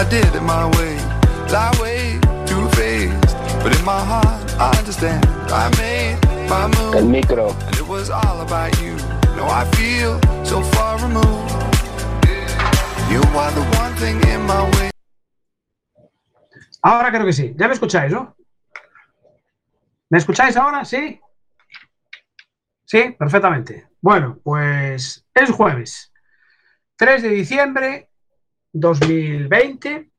[0.00, 0.96] I did it my way,
[1.52, 3.36] lie way too faced.
[3.62, 5.26] But in my heart, I understand.
[5.52, 6.16] I made
[6.48, 6.94] my move.
[6.94, 7.50] El micro.
[7.66, 8.96] And it was all about you.
[9.36, 11.52] No, I feel so far removed.
[13.12, 14.90] You are the one thing in my way.
[16.82, 17.54] Ahora creo que sí.
[17.58, 18.34] Ya me escucháis, ¿no?
[20.08, 20.82] ¿Me escucháis ahora?
[20.86, 21.20] ¿Sí?
[22.86, 23.86] Sí, perfectamente.
[24.00, 26.10] Bueno, pues es jueves
[26.96, 28.09] 3 de diciembre
[28.72, 30.10] 2020.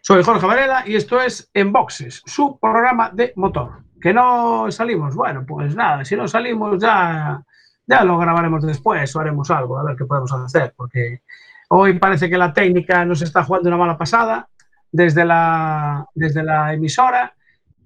[0.00, 3.82] Soy Jorge Varela y esto es En Boxes, su programa de motor.
[4.00, 7.42] Que no salimos, bueno, pues nada, si no salimos ya,
[7.86, 11.22] ya lo grabaremos después o haremos algo, a ver qué podemos hacer, porque
[11.68, 14.48] hoy parece que la técnica nos está jugando una mala pasada
[14.92, 17.34] desde la, desde la emisora,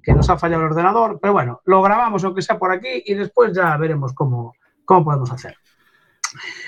[0.03, 3.15] que nos ha fallado el ordenador, pero bueno, lo grabamos aunque sea por aquí y
[3.15, 4.55] después ya veremos cómo,
[4.85, 5.57] cómo podemos hacer.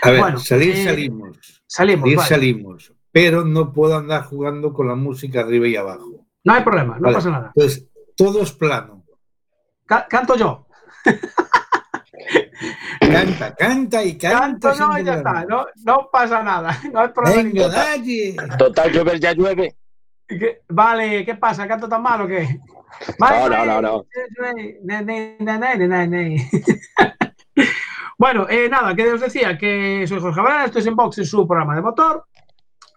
[0.02, 1.63] A ver, Bueno, salir eh, salimos.
[1.76, 2.28] Salimos, Salir vale.
[2.28, 2.92] salimos.
[3.10, 6.24] Pero no puedo andar jugando con la música arriba y abajo.
[6.44, 7.52] No hay problema, no Vale, pasa nada.
[7.56, 9.04] Entonces, todo es plano.
[9.84, 10.66] Ca- canto yo.
[13.00, 14.38] Canta, canta y canta.
[14.40, 15.44] Canto no, ya está.
[15.44, 16.78] No, no pasa nada.
[16.92, 18.36] No hay problema Venga, dale.
[18.56, 19.76] Total, llover ya llueve.
[20.26, 21.66] ¿Qué- Vale, ¿qué pasa?
[21.68, 22.60] ¿Canto tan mal o qué?
[23.18, 24.06] No, no, no, no.
[28.24, 31.26] Bueno, eh, nada, que os decía que soy Jorge Varela, esto es en Box en
[31.26, 32.24] su programa de motor.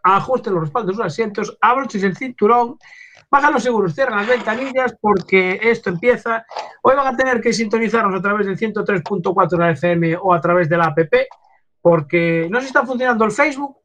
[0.01, 2.77] Ajusten los respaldos de sus asientos, abroches el cinturón,
[3.29, 6.45] bajan los seguros, cierran las ventanillas porque esto empieza.
[6.81, 10.39] Hoy van a tener que sintonizarnos a través del 103.4 de la FM o a
[10.39, 10.99] través de la app
[11.81, 13.79] porque no si está funcionando el Facebook.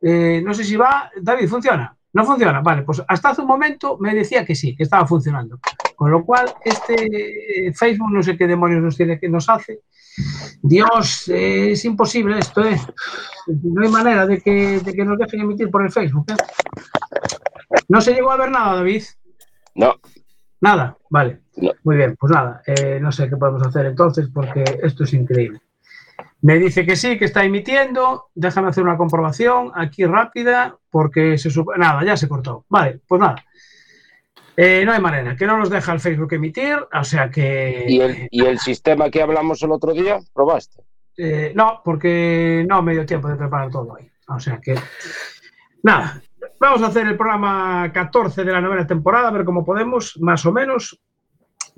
[0.00, 1.10] Eh, no sé si va.
[1.20, 1.94] David, ¿funciona?
[2.14, 2.62] No funciona.
[2.62, 5.58] Vale, pues hasta hace un momento me decía que sí, que estaba funcionando.
[5.94, 9.80] Con lo cual, este eh, Facebook no sé qué demonios nos tiene que nos hace.
[10.62, 12.80] Dios, eh, es imposible esto, ¿eh?
[13.46, 16.26] No hay manera de que, de que nos dejen emitir por el Facebook.
[16.30, 17.82] ¿eh?
[17.88, 19.02] No se llegó a ver nada, David.
[19.74, 19.96] No,
[20.62, 21.40] Nada, vale.
[21.56, 21.72] No.
[21.82, 25.60] Muy bien, pues nada, eh, no sé qué podemos hacer entonces porque esto es increíble.
[26.40, 28.26] Me dice que sí, que está emitiendo.
[28.34, 32.64] Déjame hacer una comprobación aquí rápida porque se Nada, ya se cortó.
[32.68, 33.44] Vale, pues nada.
[34.56, 37.86] Eh, no hay manera, que no nos deja el Facebook emitir, o sea que...
[37.88, 40.82] ¿Y el, y el sistema que hablamos el otro día, probaste.
[41.16, 44.10] Eh, no, porque no me dio tiempo de preparar todo hoy.
[44.28, 44.74] O sea que.
[45.82, 46.22] Nada,
[46.58, 50.44] vamos a hacer el programa 14 de la novena temporada, a ver cómo podemos, más
[50.46, 51.00] o menos.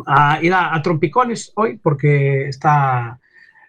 [0.07, 3.19] A ir a, a trompicones hoy, porque está.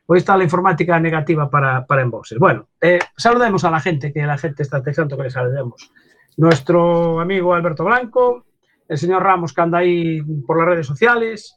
[0.07, 2.07] Hoy está la informática negativa para, para.
[2.37, 5.91] Bueno, eh, saludemos a la gente, que la gente está deseando que le saludemos.
[6.37, 8.44] Nuestro amigo Alberto Blanco,
[8.87, 11.55] el señor Ramos, que anda ahí por las redes sociales,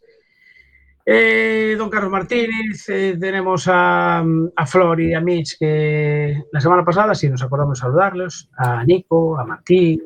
[1.11, 4.23] eh, don Carlos Martínez, eh, tenemos a,
[4.57, 8.85] a Flor y a Mitch, que la semana pasada sí nos acordamos de saludarlos, a
[8.85, 10.03] Nico, a Martín,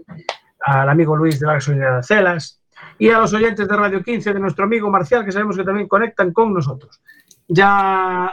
[0.61, 2.63] al amigo Luis de la gasolinera de Celas
[2.99, 5.89] y a los oyentes de Radio 15 de nuestro amigo Marcial, que sabemos que también
[5.89, 7.01] conectan con nosotros.
[7.49, 8.27] Ya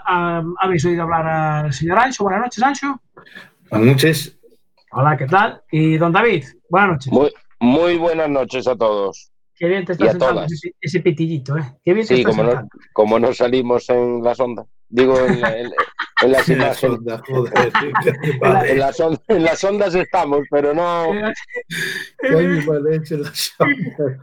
[0.59, 2.23] habéis oído hablar al señor Ancho.
[2.23, 3.01] Buenas noches, Ancho.
[3.71, 4.39] Buenas noches.
[4.91, 5.63] Hola, ¿qué tal?
[5.71, 7.13] Y don David, buenas noches.
[7.13, 9.31] Muy, muy buenas noches a todos.
[9.55, 11.63] Qué bien te y está a sentando ese, ese pitillito, ¿eh?
[11.83, 14.65] Qué bien te Sí, está como no, como no salimos en la sonda.
[14.87, 15.71] Digo, en, la- en-
[16.21, 16.77] en las En la imágenes.
[16.79, 17.71] sonda, joder.
[18.69, 21.13] En, las en las ondas estamos, pero no.
[22.93, 23.75] hecho la sonda.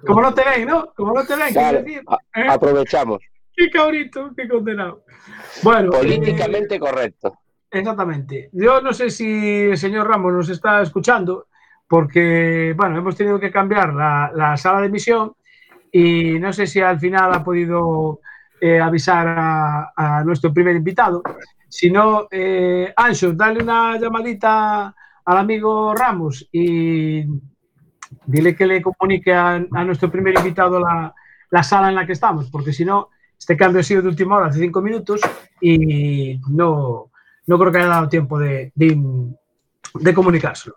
[0.07, 0.93] Como no te ven, ¿no?
[0.95, 2.03] Como no te ven, Claro, quiero decir.
[2.35, 2.47] ¿eh?
[2.49, 3.19] aprovechamos.
[3.55, 5.05] Qué cabrito, qué condenado.
[5.63, 7.39] Bueno, eh, Políticamente correcto.
[7.71, 8.51] Exactamente.
[8.53, 9.25] Yo no sé si
[9.71, 11.47] el señor Ramos nos está escuchando,
[11.89, 15.33] porque, bueno, hemos tenido que cambiar la, la sala de emisión
[15.93, 18.21] y no sé si al final ha podido
[18.61, 21.23] eh, avisar a, a nuestro primer invitado.
[21.69, 24.95] Si no, eh, Ancho, dale una llamadita
[25.25, 27.25] al amigo Ramos y
[28.25, 31.15] dile que le comunique a, a nuestro primer invitado la,
[31.51, 34.37] la sala en la que estamos, porque si no, este cambio ha sido de última
[34.37, 35.21] hora, hace cinco minutos,
[35.61, 37.11] y no,
[37.47, 38.99] no creo que haya dado tiempo de, de,
[39.95, 40.77] de comunicárselo.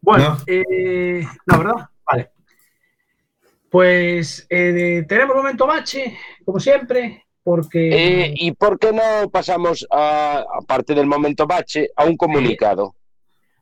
[0.00, 0.36] Bueno, No.
[0.46, 1.88] eh, no, ¿verdad?
[2.10, 2.30] Vale.
[3.70, 8.24] Pues eh, tenemos momento bache, como siempre, porque...
[8.24, 12.94] Eh, ¿Y por qué no pasamos, a, aparte del momento bache, a un comunicado?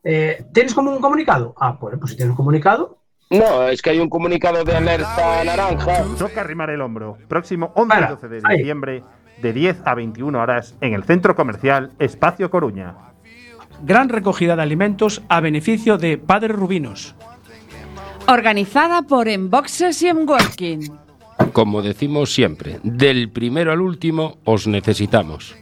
[0.04, 1.54] eh, ¿Tienes como un comunicado?
[1.58, 2.98] Ah, pues, pues si tienes un comunicado.
[3.30, 6.04] No, es que hay un comunicado de alerta naranja.
[6.16, 7.18] Toca arrimar el hombro.
[7.26, 8.58] Próximo 11 y Para, 12 de ahí.
[8.58, 9.02] diciembre,
[9.42, 12.94] de 10 a 21 horas, en el Centro Comercial Espacio Coruña.
[13.82, 17.14] Gran recogida de alimentos a beneficio de Padres Rubinos.
[18.26, 20.98] Organizada por Enboxes y Enworking.
[21.52, 25.54] Como decimos siempre, del primero al último os necesitamos.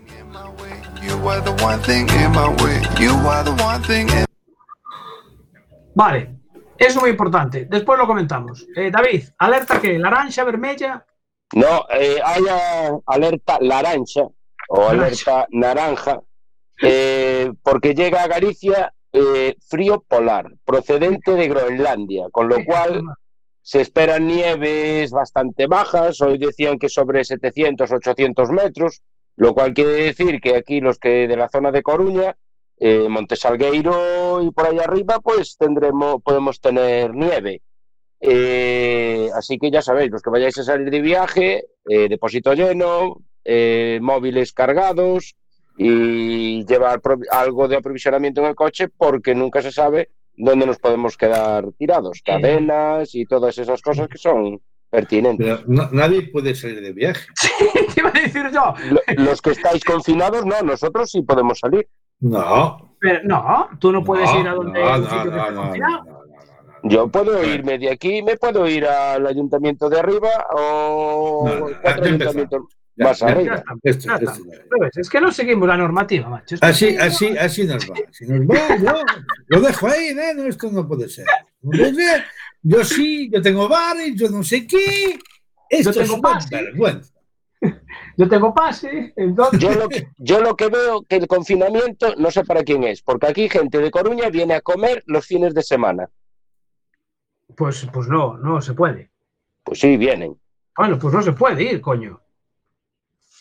[5.94, 6.34] Vale,
[6.78, 7.66] eso es muy importante.
[7.66, 8.66] Después lo comentamos.
[8.74, 11.04] Eh, David, alerta que naranja, vermella.
[11.54, 14.22] No, eh, haya alerta laranja
[14.68, 16.20] o alerta naranja,
[16.82, 23.04] eh, porque llega a Galicia eh, frío polar, procedente de Groenlandia, con lo cual
[23.62, 29.02] se esperan nieves bastante bajas, hoy decían que sobre 700, 800 metros,
[29.36, 32.36] lo cual quiere decir que aquí los que de la zona de Coruña,
[32.78, 37.62] eh, Montesalgueiro y por ahí arriba, pues tendremos, podemos tener nieve.
[38.20, 43.22] Eh, así que ya sabéis, los que vayáis a salir de viaje, eh, depósito lleno,
[43.44, 45.36] eh, móviles cargados
[45.76, 47.00] y llevar
[47.30, 52.20] algo de aprovisionamiento en el coche porque nunca se sabe dónde nos podemos quedar tirados.
[52.24, 54.60] Cadenas y todas esas cosas que son
[54.90, 55.44] pertinentes.
[55.46, 57.26] Pero no- nadie puede salir de viaje.
[57.94, 58.74] Te iba a decir yo.
[58.90, 61.88] Lo- Los que estáis confinados, no, nosotros sí podemos salir.
[62.20, 62.96] No.
[63.00, 65.42] Pero no, tú no puedes no, ir a donde no, un no, sitio que no,
[65.42, 65.92] esté no, confinado.
[65.92, 66.24] no, no, no, no.
[66.86, 71.76] Yo puedo irme de aquí, me puedo ir al ayuntamiento de arriba o No, ya
[72.98, 73.62] arriba.
[73.82, 74.44] Esto- esto
[74.78, 74.96] no es.
[74.96, 76.54] Es que no seguimos la normativa, macho.
[76.54, 77.94] Es Así, así, así nos va.
[78.08, 79.02] Así nos va, yo
[79.48, 80.32] lo dejo ahí, ¿eh?
[80.36, 81.26] No, esto no puede ser.
[81.62, 82.24] No ser.
[82.62, 85.18] Yo sí, yo tengo bares, yo no sé qué.
[85.68, 86.54] Esto Yo es tengo una pase.
[86.56, 87.14] vergüenza.
[88.16, 89.58] Yo tengo pase, entonces.
[89.58, 93.02] Yo lo, que, yo lo que veo que el confinamiento, no sé para quién es,
[93.02, 96.08] porque aquí gente de Coruña viene a comer los fines de semana.
[97.56, 99.10] Pues, pues no, no se puede.
[99.64, 100.36] Pues sí, vienen.
[100.76, 102.20] Bueno, pues no se puede ir, coño.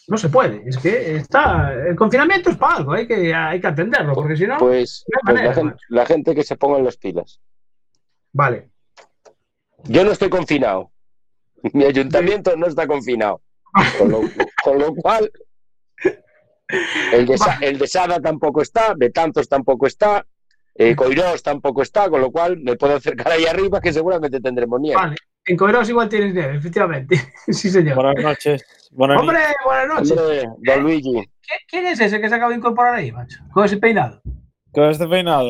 [0.07, 0.63] No se puede.
[0.65, 1.73] Es que está.
[1.73, 4.57] El confinamiento es para algo, hay que, hay que atenderlo, porque si no.
[4.57, 5.85] Pues, no hay pues la, gente, macho.
[5.89, 7.41] la gente que se ponga en las pilas.
[8.33, 8.69] Vale.
[9.85, 10.91] Yo no estoy confinado.
[11.73, 13.41] Mi ayuntamiento no está confinado.
[13.97, 14.21] Con lo,
[14.63, 15.31] con lo cual,
[17.11, 20.25] el de, el de Sada tampoco está, Betanzos tampoco está,
[20.75, 24.79] eh, Coirós tampoco está, con lo cual me puedo acercar ahí arriba que seguramente tendremos
[24.79, 25.01] nieve.
[25.01, 25.15] Vale.
[25.45, 27.17] En Coiros igual tienes nieve, efectivamente.
[27.47, 27.95] sí, señor.
[27.95, 28.65] Buenas noches.
[28.91, 30.11] Buenas Hombre, buenas noches.
[30.11, 31.11] Hombre, don Luigi.
[31.11, 31.27] ¿Qui-
[31.67, 33.39] ¿Quién es ese que se acaba de incorporar ahí, macho?
[33.51, 34.21] Con ese peinado.
[34.71, 35.49] Con este peinado.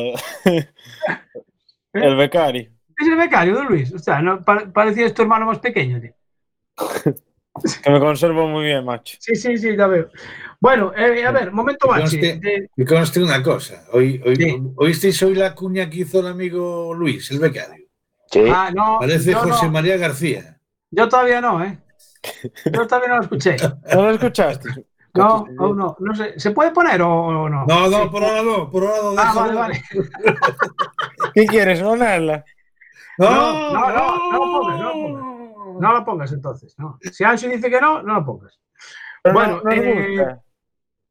[1.92, 2.70] El becario.
[2.98, 3.92] Es el becario de Luis.
[3.92, 6.12] O sea, no, pa- parecía tu hermano más pequeño, tío.
[7.84, 9.16] Que me conservo muy bien, macho.
[9.20, 10.08] Sí, sí, sí, ya veo.
[10.60, 13.84] Bueno, eh, a ver, momento de- Me conste una cosa.
[13.92, 14.56] Hoy, hoy, Sí.
[14.76, 17.83] ¿Oísteis hoy la cuña que hizo el amigo Luis, el becario?
[18.34, 18.42] Sí.
[18.52, 20.58] Ah, no, Parece yo, José no, María García.
[20.90, 21.78] yo todavía no, ¿eh?
[22.72, 23.56] Yo todavía no lo escuché.
[23.94, 24.68] ¿No lo escuchaste?
[25.14, 26.38] No, aún no, no sé.
[26.40, 27.64] ¿Se puede poner o, no?
[27.66, 28.08] No, no, Sí.
[28.10, 29.14] por ahora no, por ahora no.
[29.16, 29.82] Ah, vale, vale.
[31.34, 32.44] ¿Qué quieres, ponerla?
[33.18, 35.80] No, No, no, no, no lo pongas, no lo pongas.
[35.80, 36.98] No lo pongas entonces, no.
[37.00, 38.58] Si Ancho dice que no, no lo pongas.
[39.22, 40.36] Pero Bueno, no, eh.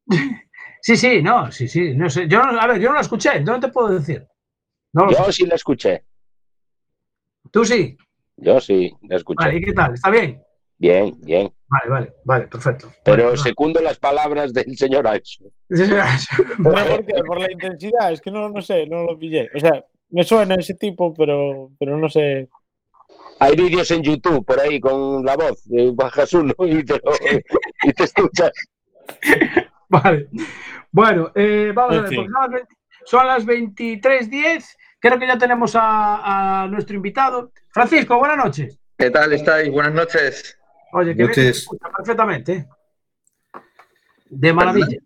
[0.82, 1.94] Sí, sí, no, sí, sí.
[1.96, 2.28] No sé.
[2.28, 4.28] Yo no, a ver, yo no lo escuché, yo no te puedo decir.
[4.92, 5.16] No lo sé.
[5.24, 6.04] Yo sí la escuché.
[7.54, 7.96] Tú sí.
[8.36, 9.44] Yo sí la escuché.
[9.46, 9.94] Vale, ¿y qué tal?
[9.94, 10.42] ¿Está bien?
[10.76, 11.52] Bien, bien.
[11.68, 12.92] Vale, vale, vale, perfecto.
[13.04, 15.44] Pero Bueno, secundo las palabras del señor Ancho.
[15.68, 15.78] no.
[16.74, 17.14] ¿Pero por qué?
[17.24, 19.48] Por la intensidad, es que no, no sé, no lo pillé.
[19.54, 22.48] O sea, me suena ese tipo, pero, pero no sé.
[23.38, 25.62] Hay vídeos en YouTube por ahí con la voz,
[25.94, 27.12] bajas uno y te, lo-
[27.84, 28.50] y te escuchas.
[29.88, 30.28] Vale.
[30.90, 32.08] Bueno, eh, vamos En a
[32.48, 32.66] ver.
[32.66, 32.70] pues
[33.04, 34.64] son las 20 son las 23.10.
[35.04, 37.52] Creo que ya tenemos a, a nuestro invitado.
[37.68, 38.78] Francisco, buenas noches.
[38.96, 39.70] ¿Qué tal estáis?
[39.70, 40.58] Buenas noches.
[40.94, 41.58] Oye, que bien se te Noches.
[41.58, 42.52] escucha perfectamente.
[42.54, 42.66] ¿eh?
[44.30, 44.96] De maravilla.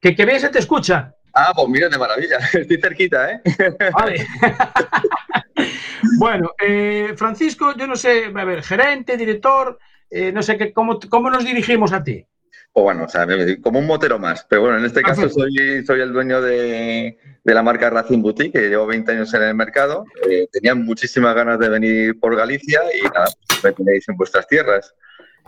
[0.00, 1.14] Que, que bien se te escucha.
[1.32, 2.38] Ah, pues mira, de maravilla.
[2.52, 3.40] Estoy cerquita, ¿eh?
[3.94, 4.26] Vale.
[6.18, 9.78] bueno, eh, Francisco, yo no sé, a ver, gerente, director,
[10.10, 12.26] eh, no sé qué, cómo, cómo nos dirigimos a ti.
[12.72, 13.26] O bueno, o sea,
[13.62, 14.46] como un motero más.
[14.48, 18.52] Pero bueno, en este caso soy, soy el dueño de, de la marca Racing Boutique,
[18.52, 20.04] que llevo 20 años en el mercado.
[20.28, 24.46] Eh, tenía muchísimas ganas de venir por Galicia y nada, pues me tenéis en vuestras
[24.46, 24.94] tierras,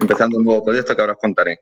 [0.01, 1.61] empezando un nuevo proyecto que ahora os contaré.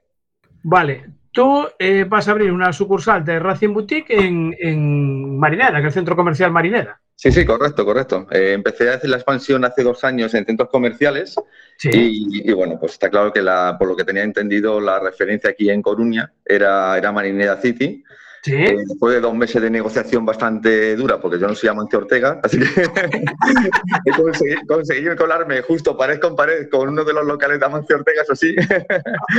[0.62, 5.88] Vale, tú eh, vas a abrir una sucursal de Racing Boutique en, en Marinera, que
[5.88, 7.00] es el centro comercial Marinera.
[7.14, 8.26] Sí, sí, correcto, correcto.
[8.30, 11.34] Eh, empecé a hacer la expansión hace dos años en centros comerciales
[11.76, 11.90] Sí.
[11.92, 15.50] y, y, bueno, pues está claro que la, por lo que tenía entendido la referencia
[15.50, 18.02] aquí en Coruña era, era Marinera City.
[18.42, 18.54] Sí.
[18.54, 22.40] Eh, después de dos meses de negociación bastante dura, porque yo no soy Amancio Ortega,
[22.42, 22.64] así que
[24.06, 27.96] he conseguido, conseguido colarme justo pared con pared con uno de los locales de Amancio
[27.96, 28.54] Ortega, eso sí.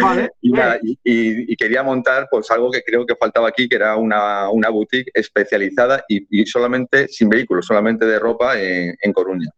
[0.01, 0.31] Vale.
[0.41, 3.75] Y, nada, y- y- y quería montar pues algo que creo que faltaba aquí, que
[3.75, 9.50] era una, una boutique especializada y, solamente sin vehículos, solamente de ropa en, en Coruña.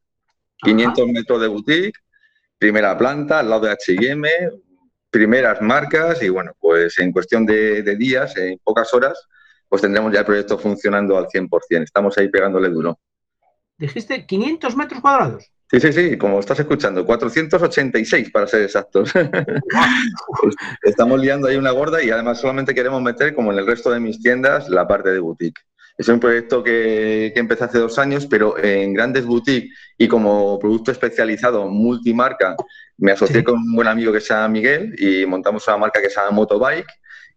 [0.60, 2.00] 500 metros de boutique,
[2.58, 4.30] primera planta, al lado de H&M,
[5.10, 9.28] primeras marcas y bueno, pues en cuestión de, de días, en pocas horas,
[9.74, 11.82] pues tendremos ya el proyecto funcionando al 100%.
[11.82, 13.00] Estamos ahí pegándole duro.
[13.76, 15.52] Dijiste 500 metros cuadrados.
[15.72, 19.12] Sí, sí, sí, como estás escuchando, 486 para ser exactos.
[20.84, 24.00] Estamos liando ahí una gorda y además solamente queremos meter, como en el resto de
[24.00, 25.60] mis tiendas, la parte de boutique.
[25.98, 30.60] Es un proyecto que, que empecé hace dos años, pero en grandes boutiques y como
[30.60, 32.56] producto especializado multimarca,
[32.98, 33.44] me asocié Sí.
[33.44, 36.30] con un buen amigo que se llama Miguel y montamos una marca que se llama
[36.30, 36.86] Motobike.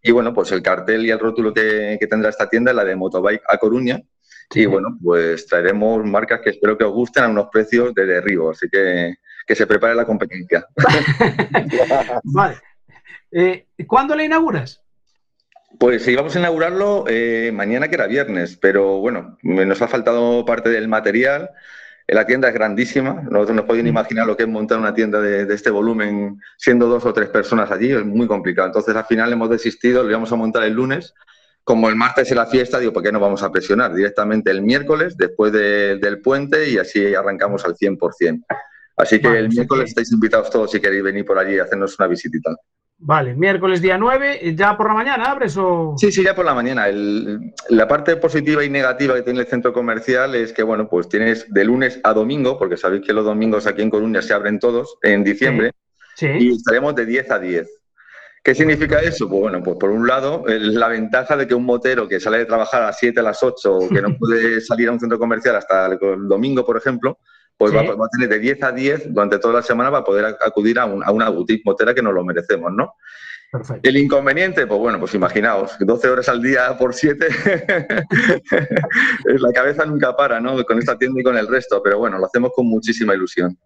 [0.07, 2.85] Y bueno, pues el cartel y el rótulo que, que tendrá esta tienda es la
[2.85, 4.01] de Motobike a Coruña.
[4.51, 4.61] Sí.
[4.61, 8.51] Y bueno, pues traeremos marcas que espero que os gusten a unos precios de derribo.
[8.51, 10.67] Así que que se prepare la competencia.
[12.25, 12.57] Vale.
[13.31, 14.83] Eh, ¿Cuándo la inauguras?
[15.79, 20.71] Pues íbamos a inaugurarlo eh, mañana, que era viernes, pero bueno, nos ha faltado parte
[20.71, 21.51] del material.
[22.09, 25.45] La tienda es grandísima, no nos podéis imaginar lo que es montar una tienda de,
[25.45, 28.69] de este volumen siendo dos o tres personas allí, es muy complicado.
[28.69, 31.13] Entonces al final hemos desistido, lo íbamos a montar el lunes.
[31.65, 33.93] Como el martes es la fiesta, digo, ¿por qué no vamos a presionar?
[33.93, 38.45] Directamente el miércoles, después de- del puente, y así arrancamos al 100%.
[38.97, 42.07] Así que el miércoles estáis invitados todos si queréis venir por allí y hacernos una
[42.07, 42.55] visitita.
[42.99, 45.95] Vale, miércoles día 9, eh, ¿ya por la mañana abres o...?
[45.99, 46.89] Sí, sí, ya por la mañana.
[46.89, 51.07] El- la parte positiva y negativa que tiene el centro comercial es que, bueno, pues
[51.09, 54.59] tienes de lunes a domingo, porque sabéis que los domingos aquí en Coruña se abren
[54.59, 55.73] todos en diciembre,
[56.15, 56.27] Sí.
[56.27, 57.69] y estaremos de 10 a 10.
[58.43, 59.29] ¿Qué significa eso?
[59.29, 62.39] Pues bueno, pues por un lado, el- la ventaja de que un motero que sale
[62.39, 65.01] de trabajar a las 7, a las 8, o que no puede salir a un
[65.01, 67.19] centro comercial hasta el domingo, por ejemplo,
[67.57, 67.77] pues Sí.
[67.77, 70.39] va, va a tener de 10 a 10 durante toda la semana para poder ac-
[70.45, 72.95] acudir a, un- a una boutique motera que nos lo merecemos, ¿no?
[73.51, 73.89] Perfecto.
[73.89, 77.27] El inconveniente, pues bueno, pues imaginaos, 12 horas al día por 7,
[79.25, 80.63] la cabeza nunca para, ¿no?
[80.65, 83.57] Con esta tienda y con el resto, pero bueno, lo hacemos con muchísima ilusión.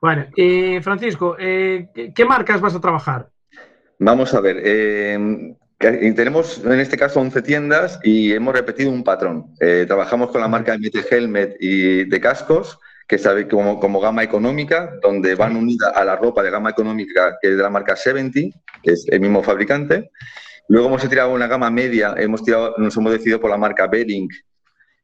[0.00, 3.28] Bueno, eh, Francisco, eh, ¿qué, marcas vas a trabajar?
[3.98, 9.04] Vamos a ver, eh, que- tenemos en este caso 11 tiendas y hemos repetido un
[9.04, 9.54] patrón.
[9.60, 12.78] Eh, trabajamos con la marca MT Helmet y de cascos,
[13.10, 17.36] que sabe como, como gama económica, donde van unidas a la ropa de gama económica,
[17.42, 20.12] que es de la marca 70, que es el mismo fabricante.
[20.68, 24.28] Luego hemos tirado una gama media, hemos tirado, nos hemos decidido por la marca Bering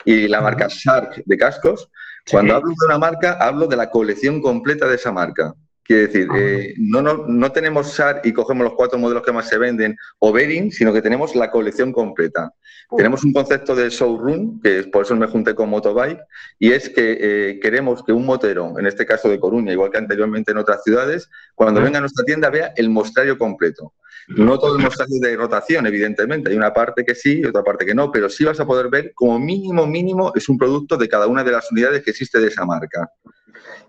[0.04, 1.90] y la marca Shark de cascos.
[2.30, 2.56] Cuando Sí.
[2.58, 5.52] hablo de una marca, hablo de la colección completa de esa marca.
[5.86, 6.36] Quiere decir, Ah.
[6.36, 9.96] eh, no, no, no tenemos SAR y cogemos los cuatro modelos que más se venden
[10.18, 12.52] o Bering, sino que tenemos la colección completa.
[12.90, 12.96] Uh.
[12.96, 16.20] Tenemos un concepto de showroom, que es por eso me junté con Motobike,
[16.58, 19.98] y es que eh, queremos que un motero, en este caso de Coruña, igual que
[19.98, 23.92] anteriormente en otras ciudades, cuando venga a nuestra tienda vea el mostrario completo.
[24.28, 26.50] No todo el mostrario de rotación, evidentemente.
[26.50, 28.88] Hay una parte que sí y otra parte que no, pero sí vas a poder
[28.88, 32.40] ver como mínimo, mínimo, es un producto de cada una de las unidades que existe
[32.40, 33.08] de esa marca.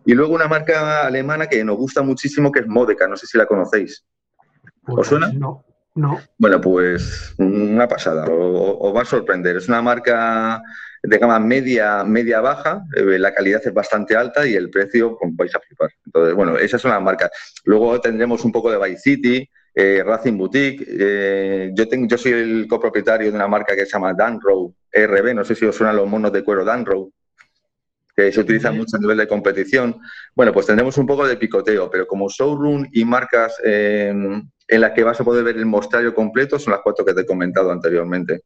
[0.05, 3.37] Y luego una marca alemana que nos gusta muchísimo, que es Modeca, no sé si
[3.37, 4.05] la conocéis.
[4.83, 5.31] Pues suena?
[5.33, 5.65] No,
[5.95, 6.19] no.
[6.37, 9.57] Bueno, pues una pasada, o- os va a sorprender.
[9.57, 10.61] Es una marca
[11.03, 15.35] de gama media, media baja, eh, la calidad es bastante alta y el precio pues,
[15.35, 15.89] vais a flipar.
[16.05, 17.29] Entonces, bueno, esa es una marca.
[17.65, 20.85] Luego tendremos un poco de Vice City, eh, Racing Boutique.
[20.87, 25.33] eh, yo, tengo, yo soy el copropietario de una marca que se llama Danrow RB,
[25.35, 27.11] no sé si os suenan los monos de cuero Danrow.
[28.17, 29.99] Que se utiliza mucho a nivel de competición.
[30.35, 34.91] Bueno, pues tendremos un poco de picoteo, pero como showroom y marcas eh, en las
[34.93, 37.71] que vas a poder ver el mostrario completo son las cuatro que te he comentado
[37.71, 38.41] anteriormente.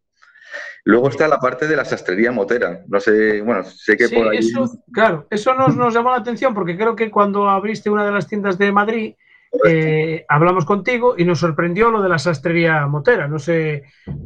[0.83, 2.81] Luego está la parte de la sastrería motera.
[2.87, 4.39] No sé, bueno, sé que Sí, por ahí.
[4.39, 8.11] eso, claro, eso nos, nos llamó la atención porque creo que cuando abriste una de
[8.11, 9.13] las tiendas de Madrid,
[9.67, 13.27] eh, hablamos contigo y nos sorprendió lo de la sastrería motera.
[13.29, 13.83] No sé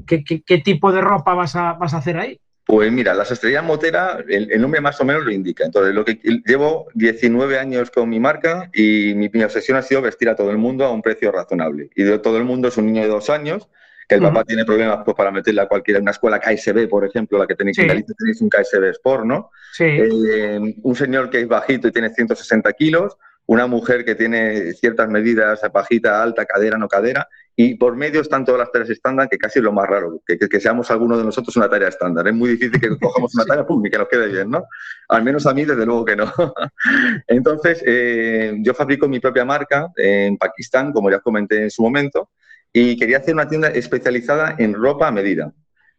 [0.07, 2.39] qué, qué- qué tipo de ropa vas a, vas a hacer ahí.
[2.65, 5.63] Pues mira, la sastrería motera, el, el nombre más o menos lo indica.
[5.65, 10.01] Entonces, lo que llevo 19 años con mi marca y mi, mi obsesión ha sido
[10.01, 11.89] vestir a todo el mundo a un precio razonable.
[11.95, 13.69] Y de todo el mundo es un niño de dos años,
[14.07, 17.38] que el papá tiene problemas pues, para meterle a cualquiera, una escuela KSB, por ejemplo,
[17.38, 17.81] la que tenéis Sí.
[17.84, 19.51] en Galicia, tenéis un KSB Sport, ¿no?
[19.74, 19.84] Sí.
[19.84, 23.17] Eh, un señor que es bajito y tiene 160 kilos,
[23.48, 28.43] una mujer que tiene ciertas medidas, bajita, alta, cadera, no cadera, y por medio están
[28.43, 31.17] todas las tareas estándar, que casi es lo más raro, que, que- que seamos alguno
[31.17, 32.27] de nosotros una tarea estándar.
[32.27, 34.65] Es muy difícil que cojamos una tarea pum, y que nos quede bien, ¿no?
[35.09, 36.25] Al menos a mí, desde luego que no.
[37.27, 42.29] Entonces, eh, yo fabrico mi propia marca en Pakistán, como ya comenté en su momento,
[42.74, 45.53] y quería hacer una tienda especializada en ropa a medida.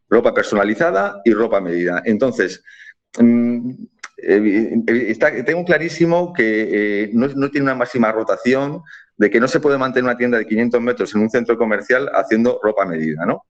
[0.08, 2.02] Ropa personalizada y ropa a medida.
[2.04, 2.62] Entonces,
[3.18, 3.70] mm,
[4.18, 8.82] eh, eh, está- tengo clarísimo que eh, no, no tiene una máxima rotación,
[9.16, 12.10] de que no se puede mantener una tienda de 500 metros en un centro comercial
[12.14, 13.44] haciendo ropa a medida, ¿no?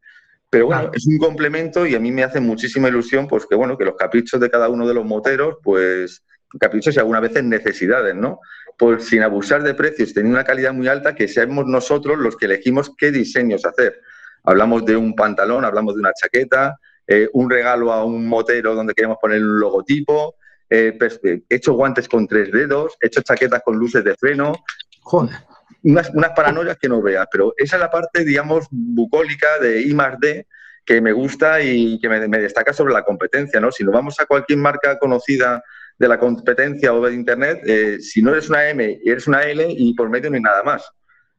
[0.49, 3.76] Pero bueno, es un complemento y a mí me hace muchísima ilusión, pues que bueno,
[3.76, 6.23] que los caprichos de cada uno de los moteros, pues
[6.61, 8.40] caprichos y algunas veces necesidades, ¿no?
[8.78, 12.46] Pues sin abusar de precios, teniendo una calidad muy alta, que seamos nosotros los que
[12.46, 14.00] elegimos qué diseños hacer.
[14.44, 18.94] Hablamos de un pantalón, hablamos de una chaqueta, eh, un regalo a un motero donde
[18.94, 20.37] queremos poner un logotipo,
[20.70, 24.52] eh, eh, hecho guantes con tres dedos, hecho chaquetas con luces de freno.
[25.00, 25.37] Joder.
[25.82, 29.94] Unas, unas paranoias que no veas, pero esa es la parte, digamos, bucólica de I
[29.94, 30.46] más D
[30.85, 33.73] que me gusta y que me, me destaca sobre la competencia, ¿no?
[33.73, 35.62] Si nos vamos a cualquier marca conocida
[35.99, 39.66] de la competencia o de Internet, eh, si no eres una M eres una L
[39.68, 40.88] y por medio no hay nada más.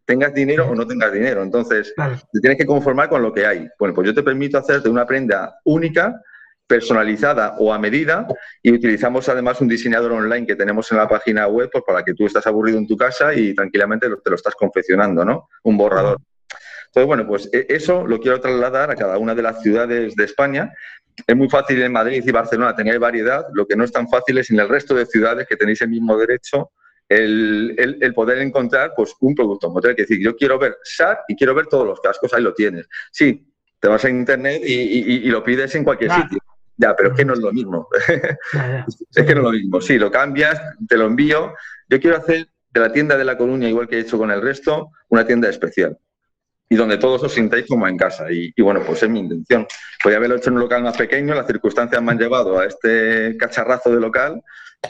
[0.06, 1.44] Tengas dinero o no tengas dinero.
[1.44, 1.94] Entonces,
[2.32, 3.68] te tienes que conformar con lo que hay.
[3.78, 6.22] Bueno, pues yo te permito hacerte una prenda única,
[6.68, 8.28] personalizada o a medida
[8.62, 12.14] y utilizamos además un diseñador online que tenemos en la página web pues, para que
[12.14, 15.50] tú estás aburrido en tu casa y tranquilamente te lo estás confeccionando, ¿no?
[15.64, 16.18] Un borrador.
[16.88, 20.24] Entonces, bueno, pues e- eso lo quiero trasladar a cada una de las ciudades de
[20.26, 20.74] España.
[21.26, 24.38] Es muy fácil en Madrid y Barcelona tener variedad, lo que no es tan fácil
[24.38, 26.72] es en el resto de ciudades que tenéis el mismo derecho
[27.10, 29.92] el, el- el poder encontrar pues, un producto motor.
[29.92, 32.88] Es decir, yo quiero ver SAR y quiero ver todos los cascos, ahí lo tienes.
[33.12, 33.48] Sí,
[33.80, 36.40] te vas a internet y, y- y lo pides en cualquier sitio.
[36.78, 37.88] Ya, pero es que no es lo mismo.
[38.08, 39.82] es que no es lo mismo.
[39.82, 41.54] Sí, lo cambias, te lo envío.
[41.90, 44.42] Yo quiero hacer de la tienda de La Coruña, igual que he hecho con el
[44.42, 45.98] resto, una tienda especial.
[46.70, 48.32] Y donde todos os sintáis como en casa.
[48.32, 49.66] Y, y bueno, pues es mi intención.
[50.04, 53.36] Podría haberlo hecho en un local más pequeño, las circunstancias me han llevado a este
[53.38, 54.42] cacharrazo de local,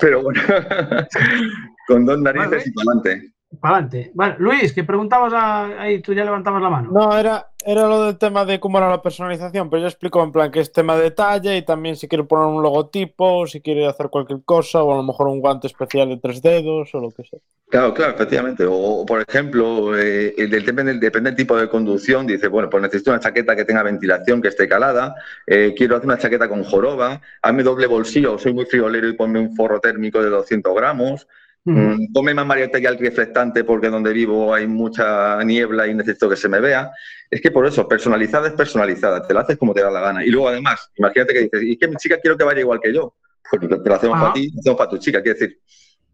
[0.02, 0.42] pero bueno,
[1.88, 3.32] con dos narices y para adelante.
[3.62, 4.12] Para adelante.
[4.16, 6.92] Vale, Luis, que preguntabas a- ahí, tú ya levantabas la mano.
[6.92, 10.32] No, era, era lo del tema de cómo era la personalización, pero yo explico en
[10.32, 13.86] plan que es tema de talla y también si quiere poner un logotipo, si quiere
[13.88, 17.12] hacer cualquier cosa, o a lo mejor un guante especial de tres dedos o lo
[17.12, 17.40] que sea.
[17.70, 18.64] Claro, claro, efectivamente.
[18.66, 20.94] O, por ejemplo, eh, el del- depende
[21.32, 22.26] del tipo de conducción.
[22.26, 25.16] Dice, bueno, pues necesito una chaqueta que tenga ventilación, que esté calada.
[25.46, 27.22] eh, quiero hacer una chaqueta con joroba.
[27.42, 28.38] Hazme doble bolsillo.
[28.38, 31.28] Soy muy friolero y ponme un forro térmico de 200 gramos.
[31.70, 36.48] Mm, Ponme más material reflectante porque donde vivo hay mucha niebla y necesito que se
[36.48, 36.90] me vea.
[37.30, 39.22] Es que por eso, personalizada es personalizada.
[39.28, 40.24] Te la haces como te da la gana.
[40.26, 42.80] Y luego, además, imagínate que dices, y es que mi chica quiero que vaya igual
[42.82, 43.16] que yo.
[43.52, 44.28] Pues te lo hacemos Ajá.
[44.28, 45.22] para ti, lo hacemos para tu chica.
[45.22, 45.60] Quiero decir,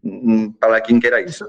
[0.02, 1.44] mm, para quien queráis.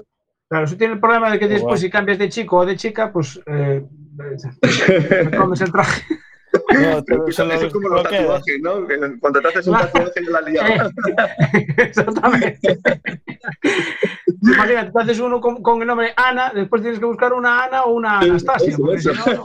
[0.48, 3.12] Claro, eso tiene el problema de que después, si cambias de chico o de chica,
[3.12, 3.40] pues.
[3.44, 3.84] Eh,
[5.30, 6.04] te comes el traje.
[7.28, 8.86] Eso, eso es como los tatuajes, ¿no?
[9.20, 10.90] Cuando te haces un tatuaje no la liado.
[11.76, 12.78] Exactamente.
[14.42, 17.84] Imagínate, tú haces uno con, con el nombre Ana, después tienes que buscar una Ana
[17.84, 18.68] o una Anastasia.
[18.68, 18.98] Eso.
[18.98, 19.44] si no,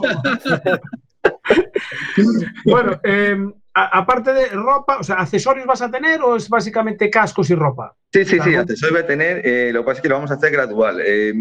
[2.64, 3.36] bueno, eh,
[3.74, 7.54] a- aparte de ropa, o sea, ¿accesorios vas a tener o es básicamente cascos y
[7.54, 7.94] ropa?
[8.12, 9.40] Sí, sí, sí, accesorios voy a tener.
[9.46, 11.00] eh, lo que pasa es que lo vamos a hacer gradual.
[11.04, 11.32] Eh,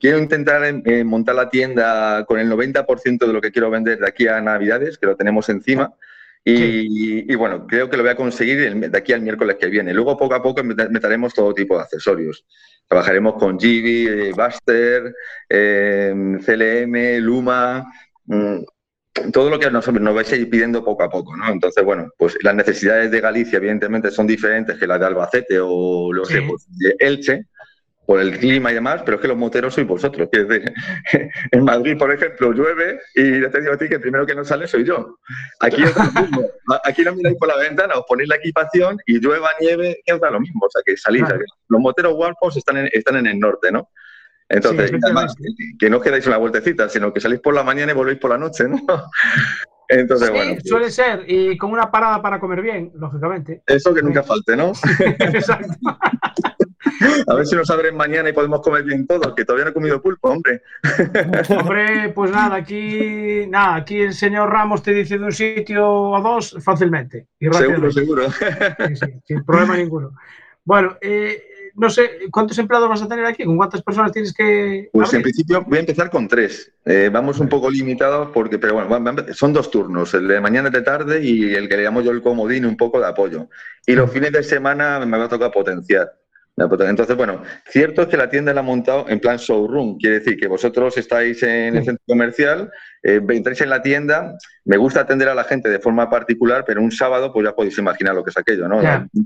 [0.00, 4.08] quiero intentar eh, montar la tienda con el 90% de lo que quiero vender de
[4.08, 5.92] aquí a Navidades, que lo tenemos encima.
[6.44, 9.66] Y, y bueno, creo que lo voy a conseguir el- de aquí al miércoles que
[9.66, 9.92] viene.
[9.92, 12.46] Luego, poco a poco, met- meteremos todo tipo de accesorios.
[12.86, 15.14] Trabajaremos con Givi, Buster,
[16.40, 17.84] CLM, Luma,
[18.26, 18.58] mm,
[19.32, 21.48] todo lo que nos, nos vais a ir pidiendo poco a poco, ¿no?
[21.50, 26.12] Entonces, bueno, pues las necesidades de Galicia, evidentemente, son diferentes que las de Albacete o,
[26.12, 26.46] lo sé, Sí.
[26.48, 27.46] pues, de Elche.
[28.06, 30.30] por el clima y demás, pero es que los moteros sois vosotros.
[30.32, 30.72] Decir,
[31.52, 34.34] en Madrid, por ejemplo, llueve y ya te digo a ti que el primero que
[34.34, 35.18] no sale soy yo.
[35.60, 36.42] Aquí es lo mismo.
[36.84, 40.40] Aquí no miráis por la ventana, os ponéis la equipación y llueva, nieve, da lo
[40.40, 40.64] mismo.
[40.64, 41.22] O sea, que salís.
[41.68, 43.90] Los moteros Warpos están en, están en el norte, ¿no?
[44.48, 45.34] Entonces, Sí, además,
[45.78, 48.30] que no os quedáis una vueltecita, sino que salís por la mañana y volvéis por
[48.30, 48.78] la noche, ¿no?
[49.88, 53.62] Entonces, Sí, bueno, suele ser, y con una parada para comer bien, lógicamente.
[53.66, 54.72] eso que nunca falte, ¿no?
[55.18, 55.74] Exacto.
[57.26, 59.74] A ver si nos abren mañana y podemos comer bien todos, que todavía no he
[59.74, 60.62] comido pulpo, hombre.
[61.58, 66.20] Hombre, pues nada, aquí, nada, aquí el señor Ramos te dice de un sitio o
[66.20, 67.26] dos fácilmente.
[67.38, 68.30] Y Seguro, seguro.
[68.30, 70.12] Sí, sí, sin problema ninguno.
[70.64, 71.42] Bueno, eh,
[71.78, 73.44] no sé, ¿cuántos empleados vas a tener aquí?
[73.44, 74.90] ¿Con cuántas personas tienes que.?
[74.92, 76.72] Pues en principio voy a empezar con tres.
[76.84, 80.72] Eh, vamos un poco limitados porque, pero bueno, son dos turnos, el de mañana y
[80.72, 83.48] de tarde y el que le llamo yo el comodín, un poco de apoyo.
[83.86, 86.12] Y los fines de semana me va a tocar potenciar.
[86.66, 90.18] Poten- Entonces, bueno, cierto es que la tienda la ha montado en plan showroom, quiere
[90.20, 92.70] decir que vosotros estáis en el centro comercial,
[93.02, 96.80] eh, entráis en la tienda, me gusta atender a la gente de forma particular, pero
[96.82, 98.80] un sábado pues ya podéis imaginar lo que es aquello, ¿no?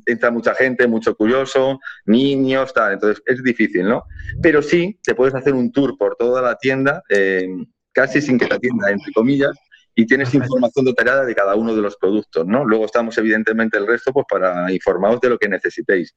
[0.07, 4.05] Entra mucha gente, mucho curioso, niños, tal, entonces es difícil, ¿no?
[4.42, 7.49] Pero sí, te puedes hacer un tour por toda la tienda, eh,
[7.92, 9.53] casi sin que te atienda, entre comillas,
[9.95, 12.64] y tienes información detallada de cada uno de los productos, ¿no?
[12.64, 16.14] Luego estamos, evidentemente, el resto, pues para informaros de lo que necesitéis.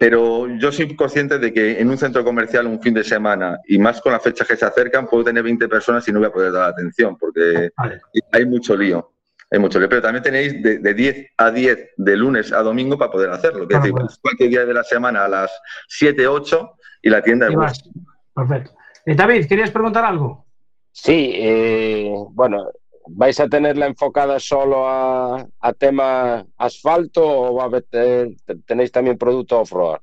[0.00, 3.78] Pero yo soy consciente de que en un centro comercial un fin de semana, y
[3.78, 6.32] más con las fechas que se acercan, puedo tener 20 personas y no voy a
[6.32, 8.00] poder dar atención, porque Vale.
[8.32, 9.12] hay mucho lío.
[9.50, 9.90] Hay mucho lío.
[9.90, 13.64] Pero también tenéis de, de 10 a 10 de lunes a domingo para poder hacerlo.
[13.64, 15.50] Es Para decir, cualquier día de la semana a las
[15.88, 16.70] 7, 8
[17.02, 17.82] y la tienda es.
[18.34, 18.70] Perfecto.
[19.04, 20.46] Eh, David, ¿querías preguntar algo?
[20.92, 22.70] Sí, eh, bueno,
[23.14, 27.82] ¿vais a tenerla enfocada solo a, a tema asfalto o va a
[28.66, 30.00] tenéis también producto off-road?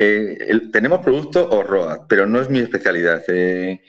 [0.00, 3.22] Eh, tenemos producto o ROA, pero no es mi especialidad.
[3.26, 3.80] Eh,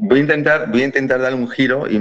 [0.00, 1.96] voy, a intentar, voy a intentar darle un giro y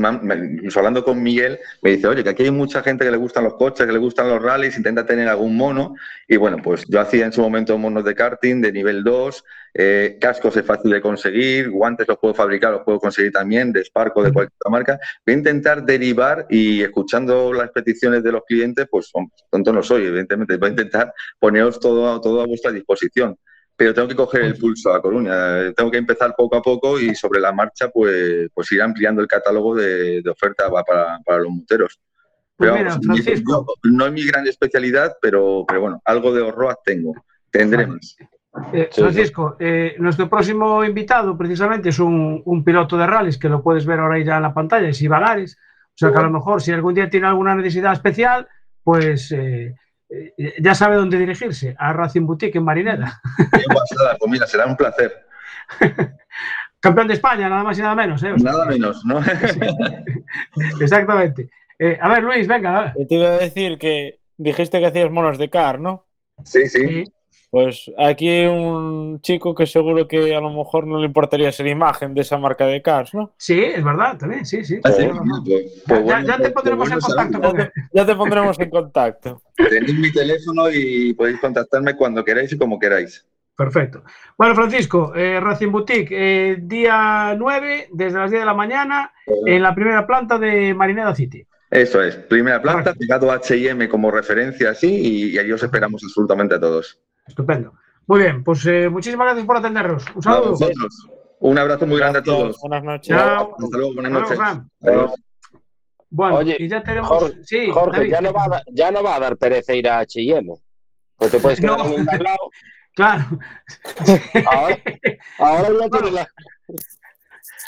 [0.75, 3.55] hablando con Miguel me dice, oye, que aquí hay mucha gente que le gustan los
[3.55, 5.95] coches, que le gustan los rallies, intenta tener algún mono.
[6.27, 10.17] Y bueno, pues yo hacía en su momento monos de karting de nivel 2, eh,
[10.19, 14.23] cascos es fácil de conseguir, guantes los puedo fabricar, los puedo conseguir también, de Sparco,
[14.23, 14.99] de cualquier marca.
[15.25, 19.11] Voy a intentar derivar y escuchando las peticiones de los clientes, pues
[19.51, 23.37] tonto no soy, evidentemente, voy a intentar poneros todo, todo a vuestra disposición.
[23.77, 27.13] Pero tengo que coger el pulso a Coruña, tengo que empezar poco a poco y
[27.13, 31.39] sobre la marcha, pues, pues ir ampliando el catálogo de, de oferta pa- para, para
[31.39, 31.99] los moteros.
[32.55, 33.65] Pues Pero mira, vamos, Francisco.
[33.83, 37.13] yo- no es mi gran especialidad, pero, pero bueno, algo de horror tengo,
[37.51, 38.15] tendré más.
[38.71, 43.61] Eh, Francisco, eh, nuestro próximo invitado precisamente es un, un piloto de rallies que lo
[43.61, 45.57] puedes ver ahora ya en la pantalla, es Ibagares.
[45.57, 48.47] O sea que a lo mejor si algún día tiene alguna necesidad especial,
[48.83, 49.75] pues eh, eh,
[50.59, 53.21] ya sabe dónde dirigirse, a Racing Boutique en Marineda.
[53.51, 55.25] Qué guasada, pues mira, será un placer.
[56.79, 58.21] Campeón de España, nada más y nada menos.
[58.23, 58.31] ¿eh?
[58.31, 59.19] O sea, Nada menos, ¿no?
[60.81, 61.49] Exactamente.
[61.79, 62.77] Eh, a ver, Luis, venga.
[62.77, 63.07] a ver.
[63.07, 66.05] Te iba a decir que dijiste que hacías monos de car, ¿no?
[66.43, 66.87] Sí, sí.
[66.87, 67.03] Sí.
[67.55, 71.67] Pues aquí hay un chico que seguro que a lo mejor no le importaría ser
[71.67, 73.31] imagen de esa marca de cars, ¿no?
[73.37, 74.75] Sí, es verdad, también, sí, sí.
[74.83, 77.51] Ah, pues- Ya, pues ya- bueno, ya te pues- pondremos pues en contacto saberlo.
[77.51, 77.71] con él.
[77.93, 79.41] Ya te pondremos en contacto.
[79.55, 83.25] Tenéis mi teléfono y podéis contactarme cuando queráis y como queráis.
[83.55, 84.03] Perfecto.
[84.37, 89.13] Bueno, Francisco, eh, Racing Boutique, eh, día 9, desde las 10 de la mañana,
[89.45, 91.47] en la primera planta de Marineda City.
[91.71, 96.55] Eso es, primera planta, pegado H&M como referencia así y, y ahí os esperamos absolutamente
[96.55, 96.99] a todos.
[97.27, 97.73] Estupendo.
[98.07, 100.05] Muy bien, pues eh, muchísimas gracias por atendernos.
[100.15, 100.57] Un A saludo.
[101.39, 102.57] Un abrazo muy grande a todos.
[102.61, 103.15] Buenas noches.
[103.15, 103.55] Chao.
[103.59, 104.39] Hasta luego, buenas noches.
[104.81, 105.11] Adiós.
[106.09, 107.09] Bueno, Oye, y ya tenemos.
[107.09, 108.11] Jorge, sí, Jorge, David.
[108.11, 110.53] ya, no va a, dar- ya no va a dar pereza ir a H&M.
[111.17, 111.85] Pues te puedes quedar No.
[111.85, 112.37] en un lado.
[112.95, 113.25] Claro.
[114.49, 114.77] Ahora,
[115.37, 116.27] ahora ya tienes la...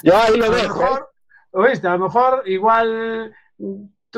[0.03, 0.57] Yo ahí A lo lo dejo.
[0.57, 0.83] ¿eh?
[0.85, 1.09] mejor,
[1.51, 3.35] oíste, a lo mejor igual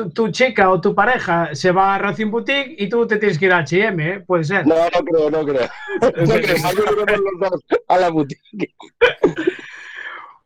[0.04, 3.38] tu, tu chica o tu pareja se va a Racing Boutique y tú te tienes
[3.38, 4.20] que ir a H&M, ¿eh?
[4.20, 4.66] puede ser.
[4.66, 5.68] No, no creo, no creo.
[6.00, 8.74] No creo, los dos a la boutique.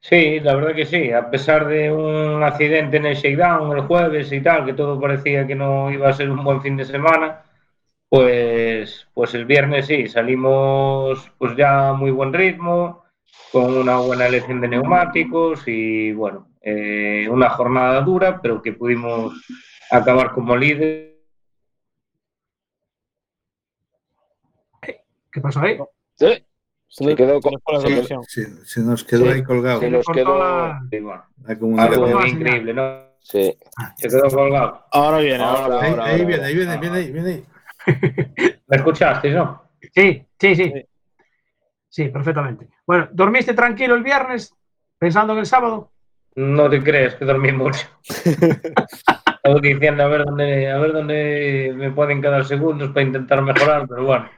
[0.00, 4.30] Sí, la verdad que sí, a pesar de un accidente en el shakedown el jueves
[4.30, 7.42] y tal, que todo parecía que no iba a ser un buen fin de semana,
[8.08, 13.04] pues, pues el viernes sí, salimos pues ya a muy buen ritmo,
[13.52, 19.32] con una buena elección de neumáticos y bueno, eh, una jornada dura, pero que pudimos
[19.88, 21.14] acabar como líder.
[25.32, 25.78] ¿Qué pasó ahí?
[26.16, 26.44] Sí.
[26.88, 28.14] Se quedó con- se, sí.
[28.26, 29.80] se- se nos quedó Sí, ahí colgado.
[29.80, 33.00] se nos quedó Sí, bueno, la algo increíble, ¿no?
[33.20, 33.56] Sí.
[33.96, 34.84] Se quedó colgado.
[34.92, 35.80] Ahora viene, ahora.
[35.80, 36.24] Ahí, ahora, ahí ahora.
[36.26, 37.30] viene, ahí viene, viene ahí, viene
[37.86, 38.56] ahí.
[38.66, 39.62] ¿Me escuchaste, no?
[39.94, 40.72] Sí, sí, sí.
[41.88, 42.68] Sí, perfectamente.
[42.86, 44.52] Bueno, ¿dormiste tranquilo el viernes
[44.98, 45.92] pensando en el sábado?
[46.36, 47.86] No te crees que dormí mucho.
[48.08, 53.86] Estaba diciendo a ver dónde, a ver dónde me pueden quedar segundos para intentar mejorar,
[53.88, 54.28] pero bueno.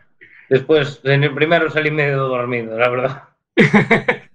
[0.48, 3.22] Después, en el primero salí medio dormido, la verdad.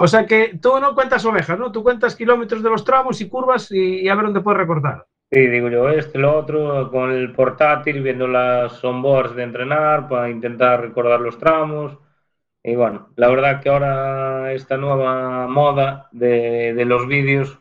[0.00, 1.72] O sea que tú no cuentas ovejas, ¿no?
[1.72, 5.06] Tú cuentas kilómetros de los tramos y curvas y, y a ver dónde puedes recortar.
[5.28, 10.30] Sí, digo yo, este, lo otro, con el portátil, viendo las onboards de entrenar para
[10.30, 11.98] intentar recordar los tramos.
[12.62, 17.58] Y bueno, la verdad que ahora esta nueva moda de, de los vídeos,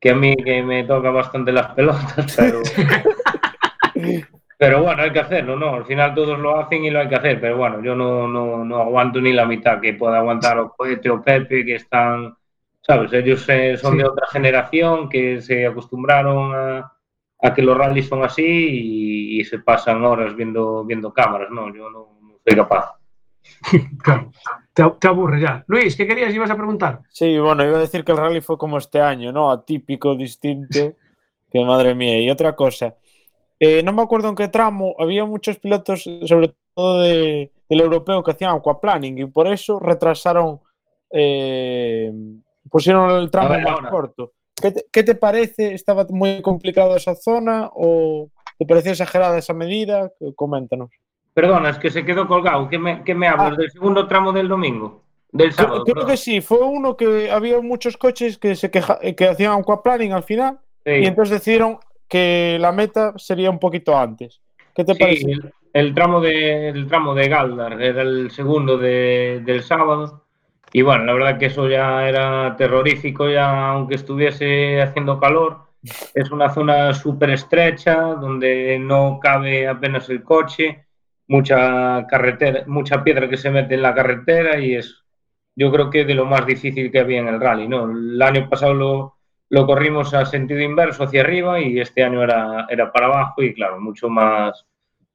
[0.00, 2.62] que a mí que me toca bastante las pelotas, pero,
[4.58, 5.74] pero bueno, hay que hacerlo, ¿no?
[5.74, 8.64] Al final todos lo hacen y lo hay que hacer, pero bueno, yo no, no,
[8.64, 12.34] no aguanto ni la mitad que pueda aguantar o Cohete o Pepe, que están,
[12.80, 13.12] ¿sabes?
[13.12, 13.98] Ellos eh, son Sí.
[13.98, 16.92] de otra generación que se acostumbraron a,
[17.42, 21.72] a que los rallies son así y, y se pasan horas viendo, viendo cámaras, ¿no?
[21.74, 22.97] Yo no, no soy capaz.
[24.02, 24.30] Claro,
[24.72, 25.64] te, te aburre ya.
[25.66, 26.32] Luis, ¿qué querías?
[26.34, 27.00] ¿Ibas a preguntar?
[27.10, 29.50] Sí, bueno, iba a decir que el rally fue como este año, ¿no?
[29.50, 30.78] Atípico, distinto.
[31.50, 32.20] Que madre mía.
[32.20, 32.94] Y otra cosa,
[33.58, 38.22] eh, no me acuerdo en qué tramo, había muchos pilotos, sobre todo de- del europeo,
[38.22, 40.60] que hacían aquaplaning y por eso retrasaron,
[41.10, 42.12] eh,
[42.70, 43.88] pusieron el tramo ver, más ahora.
[43.90, 44.32] corto.
[44.60, 45.72] ¿Qué te, qué te parece?
[45.72, 50.12] ¿Estaba muy complicado esa zona o te pareció exagerada esa medida?
[50.36, 50.90] Coméntanos.
[51.40, 52.68] Perdona, es que se quedó colgado.
[52.68, 53.56] ¿Qué me, qué me hablas?
[53.56, 55.04] ¿Del segundo tramo del domingo?
[55.30, 55.84] Del Creo, sábado.
[55.84, 56.10] creo perdón.
[56.10, 60.24] que sí, fue uno que había muchos coches que se queja, que hacían aquaplaning al
[60.24, 60.92] final Sí.
[60.94, 64.40] y entonces decidieron que la meta sería un poquito antes.
[64.74, 65.30] ¿Qué te Sí, parece?
[65.30, 70.24] el, el tramo de, el tramo de Galdar era el segundo de- del sábado.
[70.72, 75.58] Y bueno, la verdad que eso ya era terrorífico, ya aunque estuviese haciendo calor.
[76.14, 80.86] Es una zona súper estrecha donde no cabe apenas el coche,
[81.28, 85.04] mucha carretera, mucha piedra que se mete en la carretera y es,
[85.54, 87.90] yo creo que de lo más difícil que había en el rally, ¿no?
[87.90, 89.14] El año pasado lo,
[89.50, 93.54] lo corrimos a sentido inverso hacia arriba y este año era, era para abajo y
[93.54, 94.64] claro, mucho más,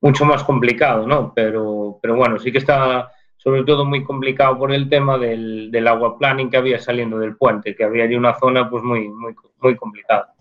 [0.02, 1.34] mucho más complicado, ¿no?
[1.36, 5.88] Pero, pero bueno, sí que está sobre todo muy complicado por el tema del, del
[5.88, 9.76] aquaplaning que había saliendo del puente, que había allí una zona pues muy, muy, muy
[9.76, 10.34] complicada.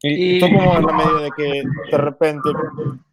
[0.00, 2.48] ¿Y, Y- tú cómo la medida de que de repente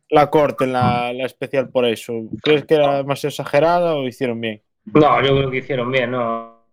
[0.10, 2.14] la corten la, la especial por eso?
[2.44, 4.62] ¿Crees que era más exagerada o hicieron bien?
[4.86, 6.64] No, yo creo que hicieron bien, ¿no?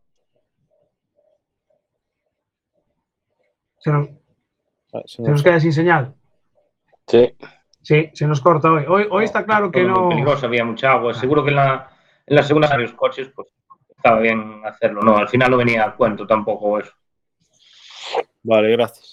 [3.79, 4.09] Se nos,
[4.95, 6.15] Ah, se nos- queda sin señal.
[7.07, 7.35] Sí.
[7.83, 8.85] Sí, se nos corta hoy.
[8.87, 10.09] Hoy, hoy está claro que no.
[10.11, 11.15] peligroso, había mucha agua.
[11.15, 11.91] Seguro que en la,
[12.27, 13.49] en la segunda de los coches pues
[13.97, 15.17] estaba bien hacerlo, ¿no?
[15.17, 16.93] Al final no venía a cuento tampoco eso.
[18.45, 19.12] Vale, gracias.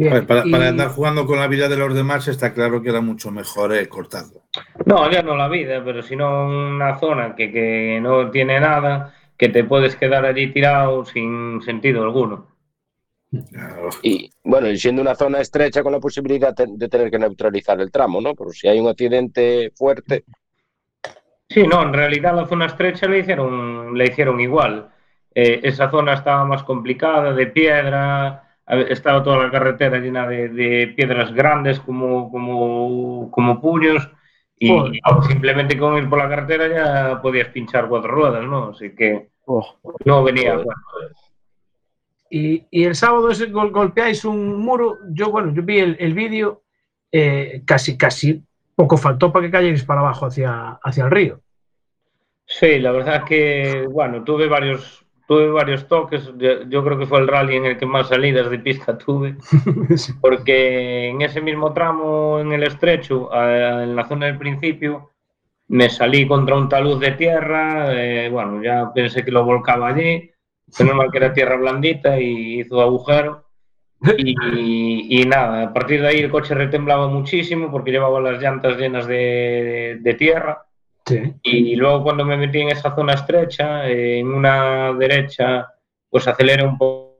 [0.00, 2.82] Bien, Para, para- y- para andar jugando con la vida de los demás está claro
[2.82, 4.42] que era mucho mejor eh, cortarlo.
[4.86, 9.14] No, ya no la vida, pero si no una zona que, que no tiene nada,
[9.36, 12.46] que te puedes quedar allí tirado sin sentido alguno.
[13.50, 13.90] Claro.
[14.02, 17.90] Y bueno, y siendo una zona estrecha con la posibilidad de tener que neutralizar el
[17.92, 18.34] tramo, ¿no?
[18.34, 20.24] Pero si hay un accidente fuerte,
[21.48, 24.88] Sí, no, en realidad la zona estrecha le hicieron, le hicieron igual.
[25.34, 28.49] Eh, esa zona estaba más complicada, de piedra,
[28.88, 34.08] estaba toda la carretera llena de, de piedras grandes como, como, como puños
[34.58, 35.00] y Joder.
[35.26, 38.70] simplemente con ir por la carretera ya podías pinchar cuatro ruedas, ¿no?
[38.70, 39.66] Así que Oh,
[40.04, 40.54] no venía.
[40.54, 40.70] Bueno.
[42.30, 44.98] Y, y el sábado ese gol- golpeáis un muro.
[45.10, 46.62] Yo, bueno, yo vi el, el vídeo,
[47.10, 48.44] eh, casi, casi
[48.76, 51.40] poco faltó para que cayerais para abajo hacia, hacia el río.
[52.46, 56.28] Sí, la verdad es que, bueno, tuve varios, tuve varios toques.
[56.38, 59.36] Yo, creo que fue el rally en el que más salidas de pista tuve.
[60.20, 65.12] porque en ese mismo tramo, en el estrecho, en la zona del principio,
[65.68, 70.32] me salí contra un talud de tierra, eh, bueno, ya pensé que lo volcaba allí,
[70.80, 73.46] menos mal que era tierra blandita y hizo agujero.
[74.18, 78.78] Y, y nada, a partir de ahí el coche retemblaba muchísimo porque llevaba las llantas
[78.78, 80.66] llenas de, de tierra.
[81.10, 81.34] Sí.
[81.42, 85.68] Y luego cuando me metí en esa zona estrecha, eh, en una derecha,
[86.08, 87.10] pues aceleré un poco.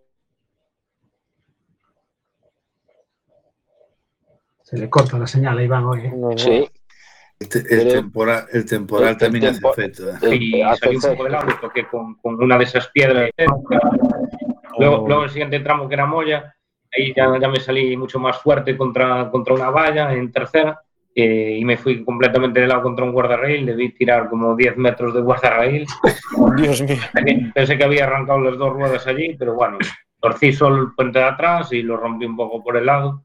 [4.63, 6.01] Se le corta la señal a Iván hoy.
[6.07, 6.13] ¿eh?
[6.17, 6.39] no, no.
[6.39, 6.69] Sí.
[7.41, 10.11] El, te- el temporal, el temporal el también hace tempo- efecto.
[10.27, 10.37] ¿eh?
[10.37, 11.25] y Hace salí un poco efecto.
[11.25, 13.31] del agua, toqué con, con una de esas piedras.
[14.79, 16.55] Luego, luego el siguiente tramo que era Moya,
[16.97, 20.81] ahí ya, ya me salí mucho más fuerte contra, contra una valla en tercera
[21.15, 25.13] eh, y me fui completamente de lado contra un guardarraíl, debí tirar como 10 metros
[25.15, 25.87] de guardarraíl.
[26.57, 26.97] Dios mío.
[27.13, 29.79] Pensé que- Pensé que había arrancado las dos ruedas allí, pero bueno,
[30.21, 33.25] torcí solo el puente de atrás y lo rompí un poco por el lado.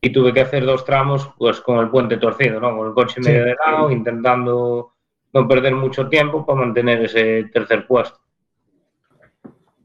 [0.00, 2.76] Y tuve que hacer dos tramos pues con el puente torcido, ¿no?
[2.76, 3.28] Con el coche Sí.
[3.28, 4.92] medio de lado, intentando
[5.32, 8.18] no perder mucho tiempo para mantener ese tercer puesto.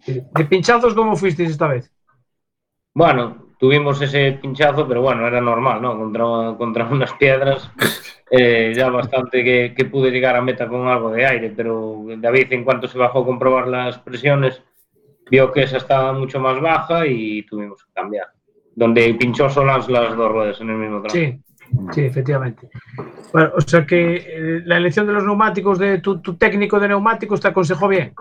[0.06, 1.92] ¿De pinchazos cómo fuisteis esta vez?
[2.94, 5.98] Bueno, tuvimos ese pinchazo, pero bueno, era normal, ¿no?
[5.98, 6.26] Contra,
[6.58, 7.72] contra unas piedras,
[8.30, 12.52] eh, ya bastante que, que pude llegar a meta con algo de aire, pero David,
[12.52, 14.62] en cuanto se bajó a comprobar las presiones,
[15.32, 18.28] vio que esa estaba mucho más baja y tuvimos que cambiar.
[18.76, 21.14] Donde pinchó solas las dos ruedas en el mismo tramo.
[21.14, 21.40] Sí,
[21.94, 22.70] sí, efectivamente.
[23.32, 26.90] Bueno, o sea que eh, la elección de los neumáticos de tu, tu técnico de
[26.90, 28.14] neumáticos te aconsejó bien.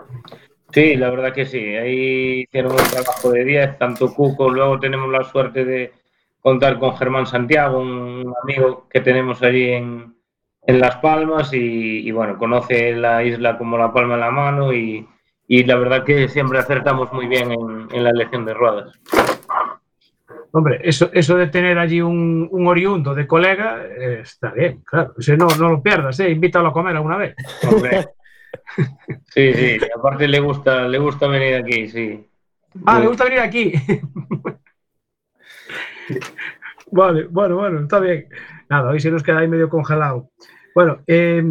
[0.72, 1.58] Sí, la verdad que sí.
[1.58, 4.48] Ahí hicieron un trabajo de 10, tanto Cuco.
[4.50, 5.92] Luego tenemos la suerte de
[6.40, 10.14] contar con Germán Santiago, un amigo que tenemos allí en,
[10.66, 14.72] en Las Palmas y, y, bueno, conoce la isla como la palma de la mano
[14.72, 15.06] y,
[15.46, 18.98] y la verdad que siempre acertamos muy bien en, en la elección de ruedas.
[20.52, 25.14] Hombre, eso, eso de tener allí un, un oriundo de colega eh, está bien, claro.
[25.18, 27.36] Ese no, no lo pierdas, eh, invítalo a comer alguna vez.
[27.70, 28.08] Hombre.
[29.26, 32.26] Sí, sí, y aparte le gusta, le gusta venir aquí, sí.
[32.86, 33.72] Ah, le gusta venir aquí.
[36.90, 38.28] vale, bueno, bueno, está bien.
[38.68, 40.30] Nada, hoy se nos queda ahí medio congelado.
[40.74, 41.42] Bueno, eh,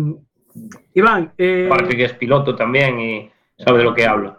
[0.93, 1.33] Iván.
[1.37, 4.37] eh, Aparte que es piloto también y sabe de lo que habla.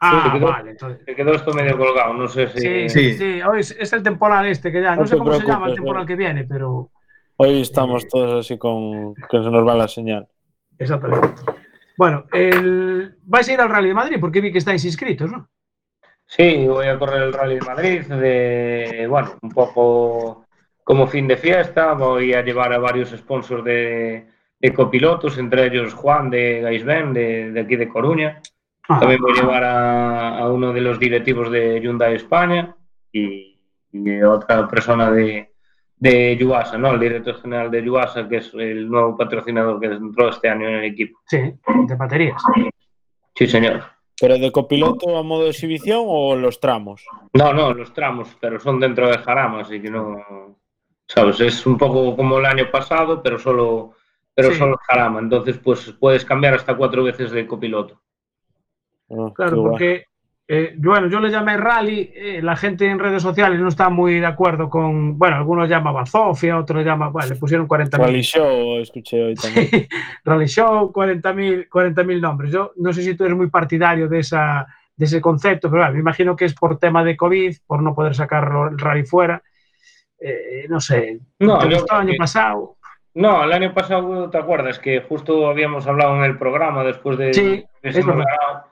[0.00, 1.04] ah, se quedó- vale, entonces.
[1.04, 2.60] Se quedó esto medio colgado, no sé si...
[2.60, 3.14] Sí, Sí.
[3.14, 5.66] sí, hoy es, es el temporal este que ya, no, No sé cómo se llama
[5.68, 6.06] el temporal bueno.
[6.06, 6.90] que viene, pero
[7.40, 10.26] Hoy estamos todos así con que se nos va la señal.
[10.78, 11.28] exactamente.
[11.98, 15.48] Bueno, el, vais a ir al Rally de Madrid porque vi que estáis inscritos, ¿no?
[16.24, 20.46] Sí, voy a correr el Rally de Madrid, de, bueno, un poco
[20.84, 21.94] como fin de fiesta.
[21.94, 24.28] Voy a llevar a varios sponsors de,
[24.60, 28.40] de copilotos, entre ellos Juan de Gaisben, de, de aquí de Coruña.
[28.88, 32.76] Ah, También voy a llevar a, a uno de los directivos de Hyundai España
[33.10, 33.58] y,
[33.92, 35.47] y otra persona de,
[36.00, 36.92] de Yuasa, ¿no?
[36.92, 40.74] El director general de Yuasa, que es el nuevo patrocinador que entró este año en
[40.76, 41.18] el equipo.
[41.26, 42.40] sí, de baterías.
[43.34, 43.82] Sí, señor.
[44.20, 47.04] ¿Pero de copiloto a modo de exhibición o los tramos?
[47.34, 50.56] No, no, los tramos, pero son dentro de Jarama, así que no.
[51.06, 51.40] ¿Sabes?
[51.40, 53.92] Es un poco como el año pasado, pero solo,
[54.34, 54.58] pero Sí.
[54.58, 55.20] solo Jarama.
[55.20, 58.00] Entonces, pues puedes cambiar hasta cuatro veces de copiloto.
[59.10, 60.04] Ah, Claro, porque,
[60.50, 64.18] eh, bueno, yo le llamé rally, eh, la gente en redes sociales no está muy
[64.18, 67.98] de acuerdo con, bueno, algunos llamaban Zofia, otros llaman, bueno, le pusieron 40.000.
[67.98, 69.68] Rally Show escuché hoy también.
[70.24, 72.50] Rally Show, 40.000 40.000 nombres.
[72.52, 75.94] Yo no sé si tú eres muy partidario de, esa, de ese concepto, pero bueno,
[75.94, 79.42] me imagino que es por tema de COVID, por no poder sacar el rally fuera.
[80.18, 82.76] Eh, no sé, No, ¿te yo gustó el año que- pasado?
[83.14, 84.78] No, el año pasado, ¿te acuerdas?
[84.78, 88.67] Que justo habíamos hablado en el programa después de Sí, de es ese ganado.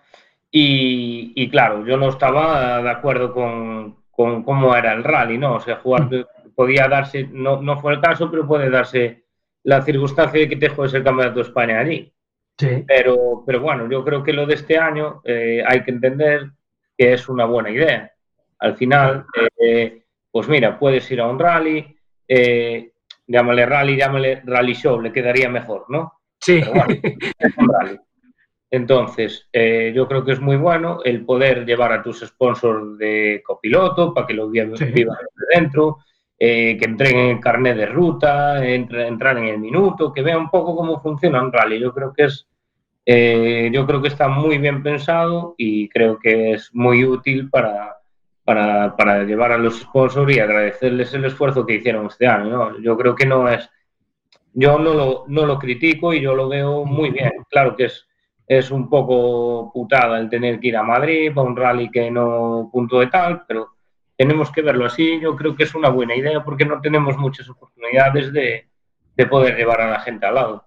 [0.50, 5.56] Y, y claro, yo no estaba de acuerdo con, con cómo era el rally, ¿no?
[5.56, 6.08] O sea, jugar
[6.54, 9.24] podía darse, no, no fue el caso, pero puede darse
[9.62, 12.12] la circunstancia de que te juegues el Campeonato de España allí.
[12.58, 16.50] Sí, Pero, pero bueno, yo creo que lo de este año eh, hay que entender
[16.96, 18.10] que es una buena idea.
[18.58, 19.26] Al final,
[19.60, 21.94] eh, pues mira, puedes ir a un rally,
[22.26, 22.92] eh,
[23.26, 26.20] llámale rally, llámale rally show, le quedaría mejor, ¿no?
[26.40, 26.60] Sí.
[26.60, 26.94] Pero bueno,
[27.38, 27.98] es un rally.
[28.70, 33.42] Entonces, eh, yo creo que es muy bueno el poder llevar a tus sponsors de
[33.46, 34.86] copiloto para que lo vivan Sí.
[34.86, 35.06] desde
[35.54, 35.98] dentro,
[36.38, 40.50] eh, que entreguen el carnet de ruta, entre- entrar en el minuto, que vean un
[40.50, 41.78] poco cómo funciona un rally.
[41.78, 42.46] Yo creo que es,
[43.06, 47.96] eh, yo creo que está muy bien pensado y creo que es muy útil para,
[48.44, 52.50] para, para llevar a los sponsors y agradecerles el esfuerzo que hicieron este año.
[52.50, 52.80] ¿no?
[52.80, 53.70] Yo creo que no es,
[54.52, 57.30] yo no lo, no lo critico y yo lo veo muy bien.
[57.48, 58.06] Claro que es,
[58.46, 62.68] es un poco putada el tener que ir a Madrid para un rally que no
[62.72, 63.70] punto de tal, pero
[64.16, 65.20] tenemos que verlo así.
[65.20, 68.68] Yo creo que es una buena idea porque no tenemos muchas oportunidades de,
[69.16, 70.64] de poder llevar a la gente al lado.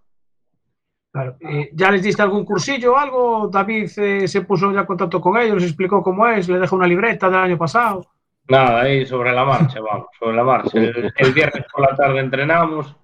[1.11, 1.37] Claro.
[1.39, 3.47] Eh, ¿Ya les diste algún cursillo o algo?
[3.47, 6.75] David eh, se puso ya en contacto con ellos, les explicó cómo es, le dejó
[6.75, 8.05] una libreta del año pasado.
[8.47, 10.77] Nada, ahí sobre la marcha, vamos, sobre la marcha.
[10.77, 12.95] El, el viernes por la tarde entrenamos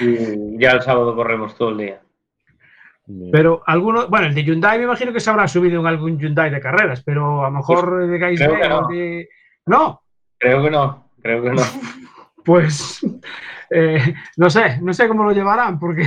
[0.00, 2.00] y ya el sábado corremos todo el día.
[3.32, 6.50] Pero algunos, bueno, el de Hyundai me imagino que se habrá subido en algún Hyundai
[6.50, 8.88] de carreras, pero a lo mejor de Guys no.
[8.88, 9.28] de-
[9.66, 10.02] No,
[10.38, 11.62] Creo que no, creo que no.
[12.44, 13.00] pues
[13.70, 16.02] eh, no sé, no sé cómo lo llevarán, porque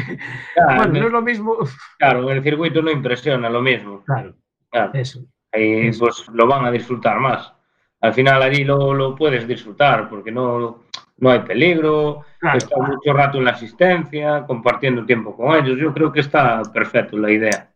[0.54, 1.58] Claro, bueno, no- es lo mismo.
[1.98, 4.04] Claro, en el circuito no impresiona lo mismo.
[4.06, 4.34] Claro,
[4.70, 4.92] Claro.
[4.94, 5.22] eso.
[5.52, 7.52] Ahí pues lo van a disfrutar más.
[8.00, 10.84] Al final allí lo, lo puedes disfrutar porque no,
[11.22, 12.58] no hay peligro, Claro.
[12.58, 15.80] estás mucho rato en la asistencia, compartiendo tiempo con ellos.
[15.80, 17.72] Yo creo que está perfecto la idea.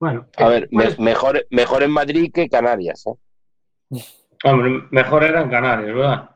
[0.00, 3.14] Bueno, A ver, me- pues- mejor, mejor en Madrid que Canarias, ¿eh?
[4.44, 6.30] Hombre, mejor era en Canarias, ¿verdad?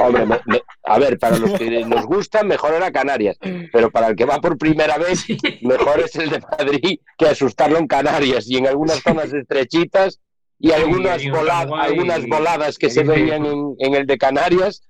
[0.00, 3.38] Hombre, me- me- a ver, para los que nos gusta, mejor era Canarias.
[3.72, 5.26] Pero para el que va por primera vez,
[5.62, 10.20] mejor es el de Madrid que asustarlo en Canarias y en algunas zonas estrechitas
[10.58, 14.88] y algunas, y vola- Uruguay, algunas voladas que se veían en, en el de Canarias.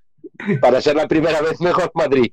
[0.60, 2.32] Para ser la primera vez, mejor Madrid.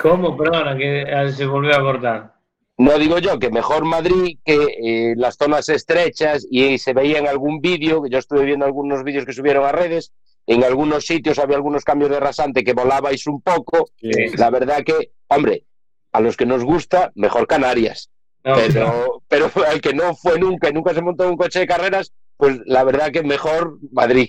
[0.00, 0.36] ¿Cómo?
[0.36, 2.36] Perdona, que se volvió a cortar.
[2.78, 7.26] No digo yo que mejor Madrid que eh, las zonas estrechas y se veía en
[7.26, 10.12] algún vídeo, que yo estuve viendo algunos vídeos que subieron a redes,
[10.46, 13.88] en algunos sitios había algunos cambios de rasante que volabais un poco.
[14.36, 15.64] La verdad que, hombre,
[16.12, 18.10] a los que nos gusta, mejor Canarias.
[18.44, 21.60] No, pero, pero al que no fue nunca y nunca se montó en un coche
[21.60, 24.28] de carreras, pues la verdad que mejor Madrid.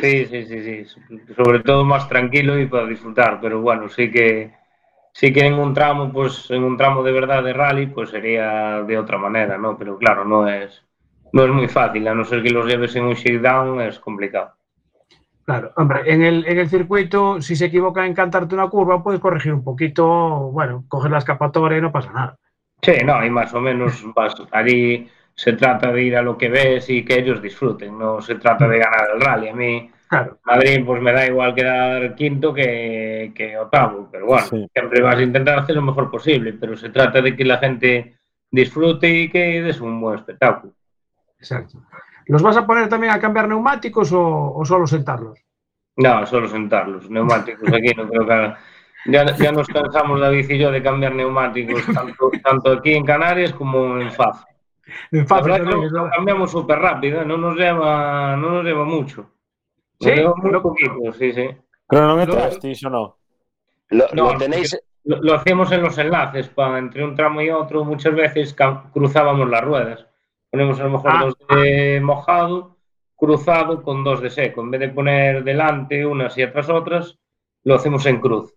[0.00, 1.34] Sí, sí, sí, sí.
[1.34, 3.40] Sobre todo más tranquilo y para disfrutar.
[3.40, 4.52] Pero bueno, sí que
[5.12, 8.82] sí que en un tramo, pues en un tramo de verdad de rally, pues sería
[8.82, 9.76] de otra manera, ¿no?
[9.76, 10.84] Pero claro, no es
[11.32, 14.54] no es muy fácil, a no ser que los lleves en un shakedown, es complicado.
[15.44, 19.20] Claro, hombre, en el, en el circuito, si se equivoca en cantarte una curva, puedes
[19.20, 20.06] corregir un poquito,
[20.52, 22.38] bueno, coger la escapatoria y no pasa nada.
[22.82, 25.08] Sí, no, y más o menos vas, allí
[25.38, 28.66] se trata de ir a lo que ves y que ellos disfruten, no se trata
[28.66, 29.48] de ganar el rally.
[29.48, 30.38] A mí, Claro.
[30.44, 35.22] Madrid, pues me da igual quedar quinto que, que octavo, pero bueno, siempre vas a
[35.22, 38.16] intentar hacer lo mejor posible, pero se trata de que la gente
[38.50, 40.72] disfrute y que des un buen espectáculo.
[41.38, 41.82] Exacto.
[42.26, 45.38] ¿Los vas a poner también a cambiar neumáticos o, o solo sentarlos?
[45.96, 48.58] No, solo sentarlos, neumáticos aquí no creo que haga-
[49.04, 53.52] ya, ya nos cansamos David y yo de cambiar neumáticos, tanto, tanto aquí en Canarias
[53.52, 54.44] como en Faz.
[55.10, 59.30] Lo, cambiamos súper rápido, no nos lleva, no nos lleva mucho.
[60.00, 61.48] Sí, Nos lleva muy poquito, sí, sí.
[61.86, 63.16] ¿Cronometrasteis o no?
[63.90, 67.50] Lo, No, lo tenéis, Lo, lo hacíamos en los enlaces, pa, entre un tramo y
[67.50, 68.54] otro, muchas veces
[68.92, 70.06] cruzábamos las ruedas.
[70.50, 71.24] Ponemos a lo mejor Ah.
[71.24, 72.76] dos de mojado,
[73.16, 74.60] cruzado con dos de seco.
[74.60, 77.18] En vez de poner delante unas y atrás otras,
[77.64, 78.54] lo hacemos en cruz.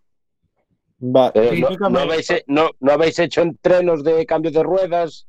[1.03, 5.27] Va, eh, no, habéis, no, no habéis hecho entrenos de cambio de ruedas.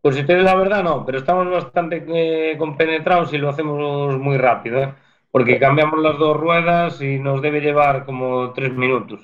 [0.00, 4.16] Pues si te digo la verdad, no, pero estamos bastante eh, compenetrados y lo hacemos
[4.18, 4.94] muy rápido, ¿eh?
[5.36, 9.20] porque cambiamos las dos ruedas y nos debe llevar como tres minutos.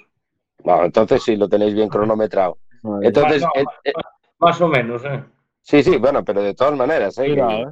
[0.62, 2.58] Bueno, entonces sí, lo tenéis bien cronometrado.
[3.02, 3.92] Entonces, Más, no, eh, eh,
[4.38, 5.24] Más o menos, ¿eh?
[5.62, 7.28] sí, sí, bueno, pero de todas maneras, ¿eh?
[7.28, 7.66] Mira, eh.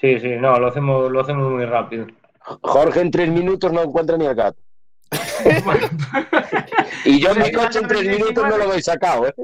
[0.00, 2.06] Sí, sí, no, lo hacemos, lo hacemos muy rápido.
[2.62, 4.60] Jorge en tres minutos no encuentra ni el gato.
[7.04, 9.34] y yo mi coche en tres minutos no lo habéis sacado, ¿eh?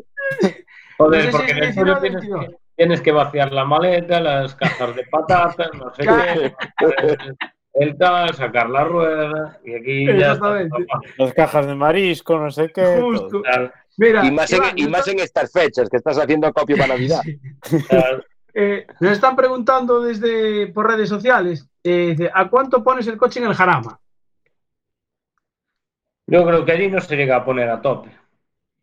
[0.98, 2.46] Joder, No sé porque si en el tuyo 19, tienes 22.
[2.46, 6.54] que, tienes que vaciar la maleta, las cajas de patatas, no sé qué,
[7.74, 10.66] el, tal, sacar la rueda, y aquí ya está.
[11.18, 12.98] Las cajas de marisco, no sé qué.
[13.02, 13.42] Justo.
[13.98, 16.88] Mira, Y más, en, Iván, y más en estas fechas que estás haciendo acopio para
[16.94, 17.20] Navidad.
[18.54, 23.40] eh, nos están preguntando desde por redes sociales, eh, dice, ¿a cuánto pones el coche
[23.40, 24.00] en el Jarama?
[26.26, 28.08] Yo creo que allí no se llega a poner a tope.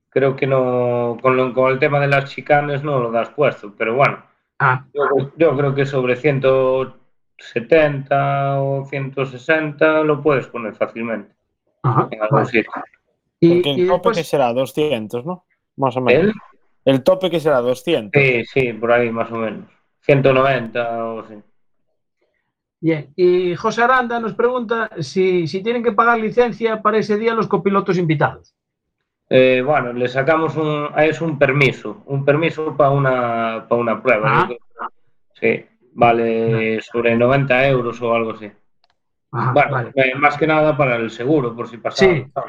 [0.10, 3.74] Creo que no, con, lo- con el tema de las chicanes no lo das puesto,
[3.78, 4.24] pero bueno,
[4.60, 5.04] Ah, yo,
[5.38, 11.36] yo creo que sobre 170 o 160 lo puedes poner fácilmente
[11.84, 12.08] ajá.
[12.12, 12.50] en algún vale.
[12.50, 12.72] sitio.
[13.40, 15.46] Y, Porque y en tope después, que será 200, ¿no?
[15.76, 16.34] más o menos.
[16.86, 16.88] ¿El?
[16.94, 18.20] El tope que será 200.
[18.20, 19.70] Sí, sí, por ahí más o menos.
[20.02, 21.36] 190 o así.
[22.80, 27.36] Bien, y José Aranda nos pregunta si, si tienen que pagar licencia para ese día
[27.36, 28.56] los copilotos invitados.
[29.30, 34.48] Eh, bueno, le sacamos un, es un permiso, un permiso para una, para una prueba.
[34.80, 34.88] Ah.
[35.34, 38.50] Sí, vale sobre 90 euros o algo así.
[39.32, 39.92] Ajá, bueno, vale.
[39.96, 42.06] eh, más que nada para el seguro, por si pasa.
[42.06, 42.26] Sí.
[42.34, 42.42] O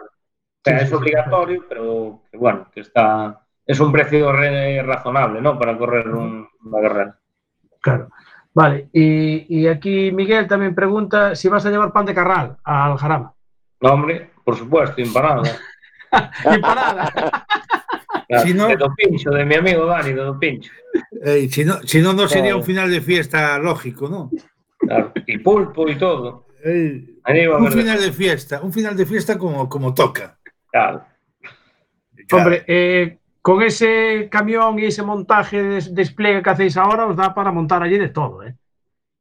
[0.64, 5.40] sea, Sí, es sí, obligatorio, pero que bueno, que está, es un precio re- razonable,
[5.40, 5.58] ¿no?
[5.58, 7.18] Para correr un- una carrera.
[7.80, 8.08] Claro.
[8.54, 12.96] Vale, y, y aquí Miguel también pregunta si vas a llevar pan de carral al
[12.98, 13.32] jarama.
[13.80, 14.96] No, hombre, por supuesto,
[16.50, 17.46] Ni parada.
[18.28, 20.70] Claro, si no, de Don Pincho, de mi amigo Dani, de Don Pincho.
[21.24, 22.28] Eh, si, no, si no, no eh.
[22.28, 22.58] sería claro.
[22.58, 24.30] un final de fiesta lógico, ¿no?
[24.78, 26.46] Claro, y pulpo y todo.
[26.64, 27.14] Eh,
[27.58, 30.38] un final de fiesta, un final de fiesta como, como toca.
[30.70, 31.04] Claro.
[32.32, 37.34] Hombre, eh, con ese camión y ese montaje de despliegue que hacéis ahora, os da
[37.34, 38.54] para montar allí de todo, ¿eh?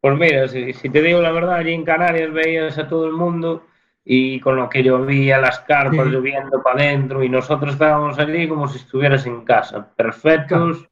[0.01, 3.13] Pues mira, si, si te digo la verdad, allí en Canarias veías a todo el
[3.13, 3.65] mundo
[4.09, 6.11] y con lo que llovía, las carpas Sí.
[6.11, 10.87] lloviendo para adentro y nosotros estábamos allí como si estuvieras en casa, perfectos,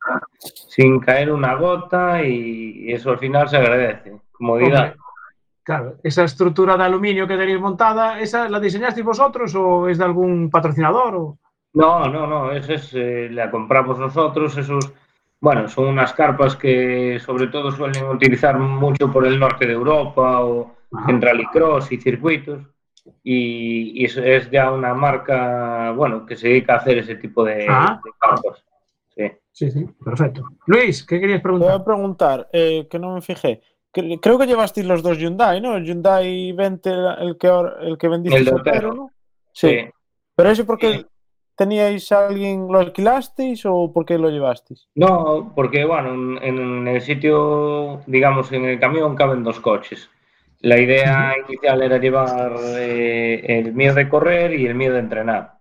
[0.68, 4.18] sin caer una gota y eso al final se agradece.
[4.34, 4.82] Comodidad.
[4.82, 4.97] Hombre,
[5.63, 10.03] claro, esa estructura de aluminio que tenéis montada, ¿esa la diseñasteis vosotros o es de
[10.03, 11.16] algún patrocinador?
[11.16, 11.38] O...
[11.74, 14.91] No, no, no, esa es, eh, la compramos nosotros, esos,
[15.39, 20.41] bueno, son unas carpas que sobre todo suelen utilizar mucho por el norte de Europa
[20.41, 20.76] o
[21.07, 22.74] en rallycross y circuitos
[23.24, 27.43] y, y es, es ya una marca, bueno, que se dedica a hacer ese tipo
[27.43, 28.01] de, Ah.
[28.03, 28.12] de.
[29.16, 29.32] Sí.
[29.51, 30.43] Sí, sí, perfecto.
[30.66, 31.82] Luis, ¿qué querías Te voy preguntar?
[31.82, 33.62] a preguntar, eh, que no me fijé.
[33.93, 35.78] Cre- Creo que llevasteis los dos Hyundai, ¿no?
[35.78, 36.89] El Hyundai 20,
[37.20, 37.47] el que,
[37.82, 38.93] el que vendiste El de Otero.
[38.93, 39.12] ¿no?
[39.53, 39.86] Sí.
[40.36, 41.06] Pero ese porque
[41.56, 44.89] teníais a alguien, lo alquilasteis o por qué lo llevasteis?
[44.95, 50.10] No, porque bueno, en, en el sitio, digamos, en el camión caben dos coches.
[50.62, 55.53] La idea inicial era llevar eh, el mío de correr y el mío de entrenar.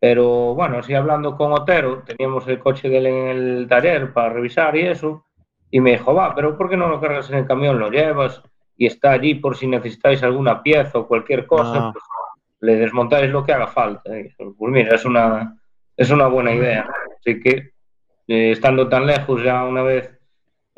[0.00, 4.30] Pero bueno, así hablando con Otero, teníamos el coche de él en el taller para
[4.30, 5.24] revisar y eso.
[5.70, 7.78] Y me dijo, va, pero ¿por qué no lo cargas en el camión?
[7.78, 8.42] Lo llevas
[8.76, 11.88] y está allí por si necesitáis alguna pieza o cualquier cosa.
[11.88, 11.90] Ah.
[11.92, 12.04] pues,
[12.60, 14.16] le desmontáis lo que haga falta.
[14.18, 15.56] Y dije, pues mira, es una,
[15.96, 16.88] es una buena idea.
[17.18, 17.72] Así que,
[18.28, 20.19] eh, estando tan lejos, ya una vez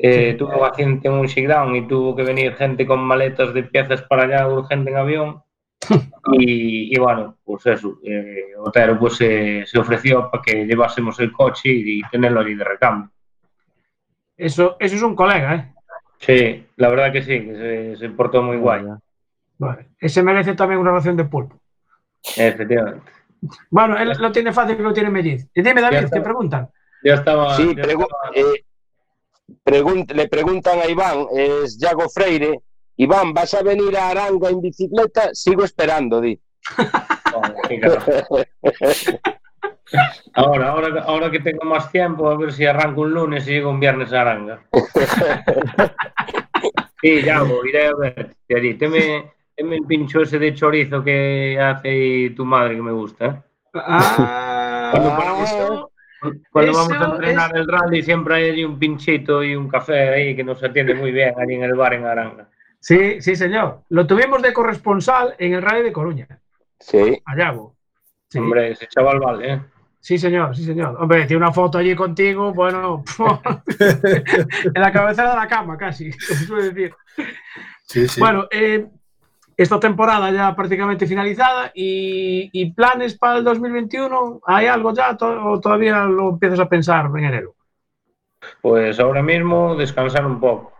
[0.05, 3.63] eh, tuvo un accidente en un shakedown y tuvo que venir gente con maletas de
[3.63, 5.41] piezas para allá urgente en avión.
[6.39, 11.33] Y, y bueno, pues eso, eh, Otero pues se- se ofreció para que llevásemos el
[11.33, 13.09] coche y, tenerlo allí de recambio.
[14.37, 15.73] Eso, eso es un colega, ¿eh?
[16.19, 18.85] Sí, la verdad que sí, que se, se portó muy guay,
[19.57, 19.89] Vale.
[19.99, 21.59] Ese merece también una ración de pulpo.
[22.37, 23.11] efectivamente.
[23.69, 25.45] Bueno, él lo tiene fácil que lo tiene melliz.
[25.53, 26.07] Y dime, David.
[26.09, 26.69] ¿te preguntan?
[27.03, 27.55] Ya estaba.
[27.57, 28.63] Sí, ya pregu- estaba- eh,
[29.63, 32.59] pregun- le preguntan a Iván, es Yago Freire.
[32.97, 35.29] Iván, ¿vas a venir a Aranga en bicicleta?
[35.33, 36.39] Sigo esperando, di.
[40.35, 43.69] Ahora, ahora, ahora que tengo más tiempo, a ver si arranco un lunes y llego
[43.69, 44.61] un viernes a Aranga.
[47.01, 48.75] Sí, ya iré a verte allí.
[48.75, 53.25] Teme, teme el pincho ese de chorizo que hace tu madre que me gusta.
[53.25, 53.41] ¿eh?
[53.75, 55.85] Ah, Cuando, paramos-
[56.51, 60.35] cuando eso vamos a entrenar el rally siempre hay un pinchito y un café ahí
[60.35, 62.49] que nos atiende muy bien allí en el bar en Aranga.
[62.79, 63.83] Sí, sí, señor.
[63.89, 66.27] Lo tuvimos de corresponsal en el Rally de Coruña,
[66.79, 67.21] Sí.
[67.25, 67.77] a Yago.
[68.27, 68.39] Sí.
[68.39, 69.61] Hombre, ese chaval vale, ¿eh?
[70.01, 70.97] Sí, señor, sí, señor.
[70.99, 73.05] Hombre, tiene una foto allí contigo, bueno,
[73.79, 76.95] en la cabecera de la cama casi, como suele decir.
[77.85, 78.19] Sí, sí.
[78.19, 78.85] Bueno, eh,
[79.57, 85.45] esta temporada ya prácticamente finalizada y, y planes para el 2021, ¿hay algo ya to-
[85.51, 87.55] o todavía lo empiezas a pensar en enero?
[88.61, 90.71] Pues ahora mismo descansar un poco.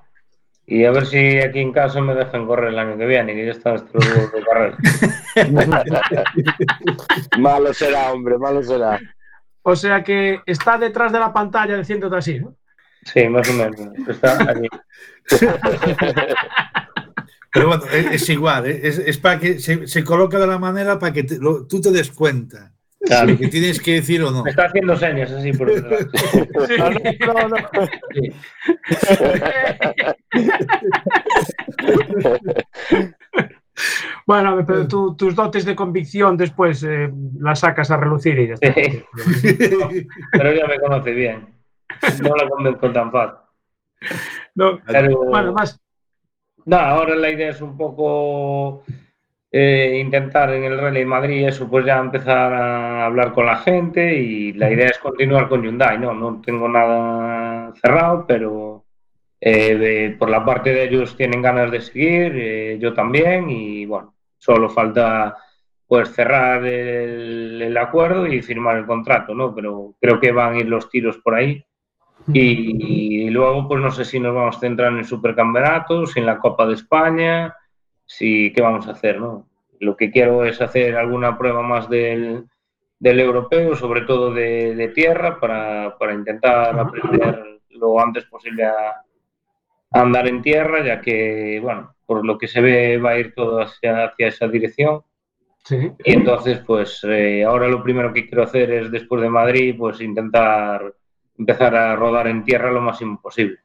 [0.65, 3.45] Y a ver si aquí en casa me dejan correr el año que viene, que
[3.45, 4.77] ya está huevos de carrera.
[7.37, 8.99] malo será, hombre, malo será.
[9.61, 12.55] O sea que está detrás de la pantalla diciéndote así, ¿no?
[13.03, 13.79] Sí, más o menos.
[14.07, 14.67] Está allí.
[17.53, 18.79] Pero bueno, es, es igual, ¿eh?
[18.83, 21.79] es, es para que se, se coloca de la manera para que te- lo- tú
[21.79, 22.71] te des cuenta.
[22.99, 23.31] Claro.
[23.31, 24.43] Lo que tienes que decir o no.
[24.43, 26.07] Me está haciendo señas así por detrás.
[27.19, 27.57] No, no, no.
[28.13, 28.31] Sí.
[34.27, 38.53] Bueno, pero tú- tus dotes de convicción después eh, las sacas a relucir y ya
[38.53, 38.73] está.
[38.73, 39.03] Sí.
[40.31, 41.47] Pero ella me conoce bien.
[42.21, 43.37] No la convenzco tan fácil.
[44.55, 45.79] No, Pero, bueno, más,
[46.65, 48.83] No, ahora la idea es un poco
[49.51, 54.15] eh, intentar en el Rally Madrid eso, pues ya empezar a hablar con la gente
[54.17, 56.13] y la idea es continuar con Hyundai, ¿no?
[56.13, 58.85] No tengo nada cerrado, pero
[59.41, 64.15] eh, por la parte de ellos tienen ganas de seguir, eh, yo también y bueno,
[64.37, 65.37] solo falta
[65.85, 69.53] pues cerrar el, el acuerdo y firmar el contrato, ¿no?
[69.53, 71.63] Pero creo que van a ir los tiros por ahí.
[72.27, 76.25] Y, luego, pues no sé si nos vamos a centrar en el supercampeonato, si en
[76.25, 77.55] la Copa de España,
[78.05, 79.47] si qué vamos a hacer, ¿no?
[79.79, 82.45] Lo que quiero es hacer alguna prueba más del,
[82.99, 89.03] del europeo, sobre todo de, de tierra, para, para intentar aprender lo antes posible a,
[89.91, 93.33] a andar en tierra, ya que, bueno, por lo que se ve va a ir
[93.33, 95.01] todo hacia, hacia esa dirección.
[95.65, 95.91] Sí.
[96.03, 100.01] Y entonces, pues eh, ahora lo primero que quiero hacer es, después de Madrid, pues
[100.01, 100.93] intentar
[101.37, 103.59] empezar a rodar en tierra lo máximo posible.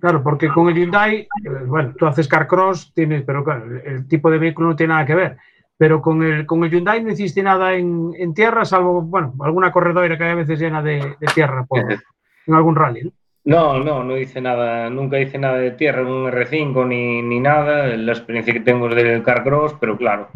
[0.00, 1.28] Claro, porque con el Hyundai, eh,
[1.66, 5.14] bueno, tú haces carcross, tienes, pero claro, el, tipo de vehículo no tiene nada que
[5.14, 5.36] ver.
[5.76, 9.72] Pero con el, con el Hyundai no hiciste nada en, en tierra, salvo, bueno, alguna
[9.72, 13.02] corredora que hay a veces llena de, de tierra por, en algún rally.
[13.04, 13.12] ¿no?
[13.44, 17.40] No, no, no hice nada, nunca hice nada de tierra en un R5 ni, ni
[17.40, 17.86] nada.
[17.96, 20.30] La experiencia que tengo es del carcross, pero claro,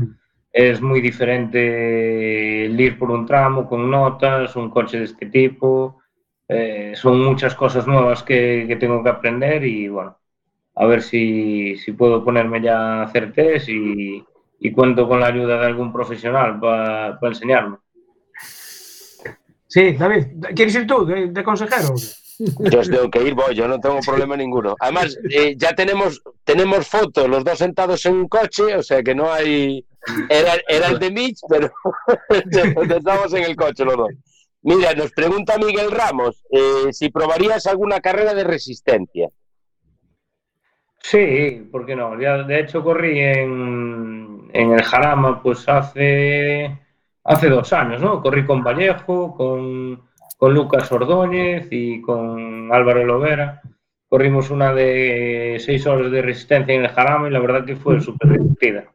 [0.52, 6.00] es muy diferente el ir por un tramo con notas, un coche de este tipo.
[6.48, 10.18] Eh, son muchas cosas nuevas que, que tengo que aprender y bueno,
[10.74, 14.24] a ver si, si puedo ponerme ya a hacer test y,
[14.58, 17.76] y cuento con la ayuda de algún profesional para enseñarme.
[19.66, 20.26] Sí, David,
[20.56, 21.94] ¿quieres ir tú de, de consejero?
[22.38, 24.76] Yo os tengo que ir, voy, yo no tengo problema ninguno.
[24.80, 29.14] Además, eh, ya tenemos, tenemos fotos, los dos sentados en un coche, o sea que
[29.14, 29.84] no hay.
[30.28, 31.70] Era, era el de Mitch, pero
[32.96, 34.10] estamos en el coche los dos.
[34.62, 39.28] Mira, nos pregunta Miguel Ramos eh, si probarías alguna carrera de resistencia.
[41.00, 42.20] Sí, ¿por qué no?
[42.20, 46.76] Ya, de hecho, corrí en, en el Jarama pues hace,
[47.24, 48.20] hace dos años, ¿no?
[48.20, 50.02] Corrí con Vallejo, con,
[50.36, 53.62] con Lucas Ordóñez y con Álvaro Lovera.
[54.08, 58.00] Corrimos una de seis horas de resistencia en el Jarama y la verdad que fue
[58.00, 58.92] súper divertida.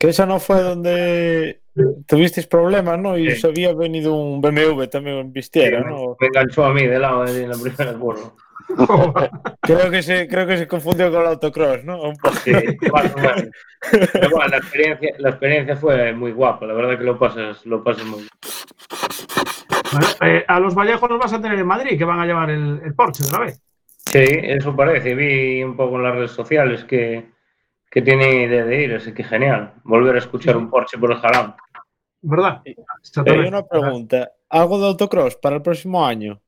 [0.00, 1.60] Que esa no fue donde
[2.06, 3.18] tuvisteis problemas, ¿no?
[3.18, 6.16] Y os había venido un BMW también en Vistiera, ¿no?
[6.18, 8.32] Me enganchó a mí de lado en la primera curva.
[9.60, 12.00] creo, que se, creo que se confundió con el autocross, ¿no?
[12.00, 12.34] Un poco.
[12.36, 12.52] Sí,
[12.90, 13.48] más o menos.
[13.90, 17.84] Pero bueno, la experiencia, la experiencia fue muy guapa, la verdad que lo pasas, lo
[17.84, 18.30] pasas muy bien.
[19.92, 22.48] Bueno, eh, a los Vallejos los vas a tener en Madrid, que van a llevar
[22.48, 23.60] el, el Porsche otra vez.
[24.06, 25.14] Sí, eso parece.
[25.14, 27.28] Vi un poco en las redes sociales que,
[27.90, 29.72] que tiene idea de ir, así que genial.
[29.84, 31.56] Volver a escuchar un Porsche por el Jarama.
[32.22, 32.62] ¿Verdad?
[32.64, 32.74] Hay
[33.26, 34.30] Eh, una pregunta.
[34.48, 36.40] ¿Algo de autocross para el próximo año?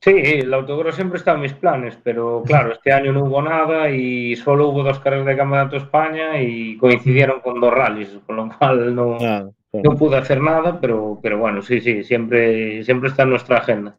[0.00, 3.88] Sí, el autocross siempre está en mis planes, pero claro, este año no hubo nada
[3.90, 8.36] y solo hubo dos carreras de Campeonato de España y coincidieron con dos rallies, con
[8.36, 13.08] lo cual no, Ah, no pude hacer nada, pero, pero bueno, sí, sí, siempre, siempre
[13.08, 13.96] está en nuestra agenda.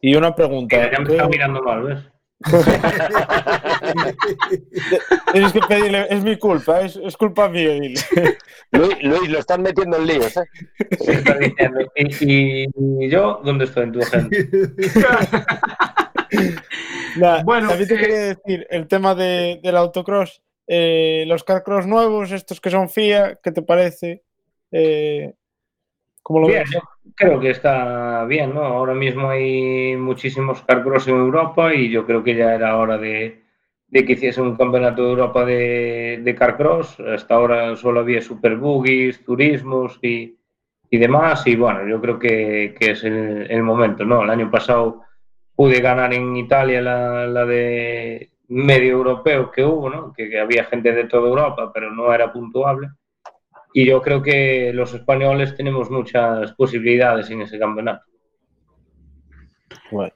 [0.00, 0.76] Y una pregunta.
[0.76, 2.09] Mira, ya me está mirando mal, ¿ves?
[5.32, 8.00] Tienes que pedirle, es mi culpa, es, es culpa mía, dile.
[8.72, 10.44] Luis, Luis, lo están metiendo en líos, ¿eh?
[11.40, 12.66] Diciendo, ¿Y, y-
[13.00, 14.36] y yo dónde estoy en tu agenda?
[17.16, 21.84] Nah, Bueno, también te eh, quería decir el tema de, del autocross, eh, los carcross
[21.86, 24.22] nuevos, estos que son FIA, ¿qué te parece?
[24.70, 25.34] Eh,
[26.22, 26.80] ¿Cómo lo Bien, ves?
[27.20, 28.62] Creo que está bien, ¿no?
[28.64, 33.42] Ahora mismo hay muchísimos carcross en Europa y yo creo que ya era hora de,
[33.92, 36.98] que hiciese un campeonato de Europa de, de carcross.
[37.00, 40.38] Hasta ahora solo había super buggies, turismos y,
[40.90, 41.46] y demás.
[41.46, 44.22] Y bueno, yo creo que, que es el, momento, ¿no?
[44.22, 45.02] El año pasado
[45.54, 50.12] pude ganar en Italia la, la de medio europeo que hubo, ¿no?
[50.14, 52.88] Que, que había gente de toda Europa, pero no era puntuable.
[53.72, 58.04] Y yo creo que los españoles tenemos muchas posibilidades en ese campeonato.
[59.90, 60.12] Bueno,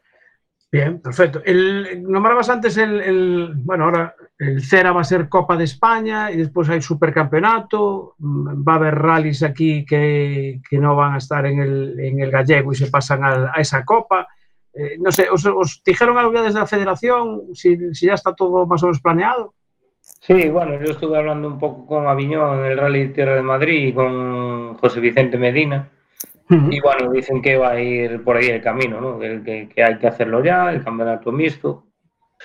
[0.73, 1.41] Bien, perfecto.
[1.45, 6.33] El, nombrabas antes el, el- bueno, ahora el CERA va a ser Copa de España
[6.33, 11.19] y después hay Supercampeonato, mm, va a haber rallies aquí que, que no van a
[11.19, 14.27] estar en el, en el gallego y se pasan al- a, esa Copa.
[14.73, 17.55] Eh, no sé, ¿os, os dijeron algo ya desde la federación?
[17.55, 19.55] Si, si ya está todo más o menos planeado.
[20.27, 23.43] Sí, bueno, yo estuve hablando un poco con Aviñón en el Rally de Tierra de
[23.43, 25.91] Madrid y con José Vicente Medina.
[26.73, 29.19] Y bueno, dicen que va a ir por ahí el camino, ¿no?
[29.19, 31.85] Que, que- que hay que hacerlo ya, el campeonato mixto.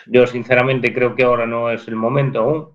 [0.08, 2.70] Yo sinceramente creo que ahora no es el momento aún.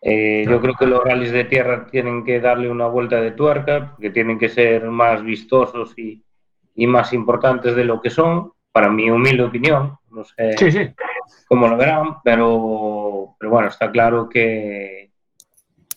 [0.00, 3.92] Eh, yo creo que los rallies de tierra tienen que darle una vuelta de tuerca,
[3.92, 6.22] porque tienen que ser más vistosos y,
[6.74, 9.96] y más importantes de lo que son, para mi humilde opinión.
[10.10, 10.90] No sé Sí, sí.
[11.46, 15.10] Cómo lo verán, pero, pero bueno, está claro que,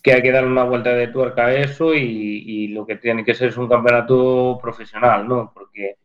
[0.01, 3.33] que hay que dar una vuelta de tuerca a eso y, lo que tiene que
[3.33, 5.51] ser es un campeonato profesional, ¿no?
[5.53, 5.97] Porque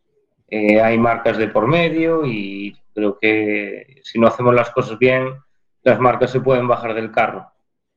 [0.49, 5.35] eh, hay marcas de por medio y creo que si no hacemos las cosas bien,
[5.83, 7.53] las marcas se pueden bajar del carro.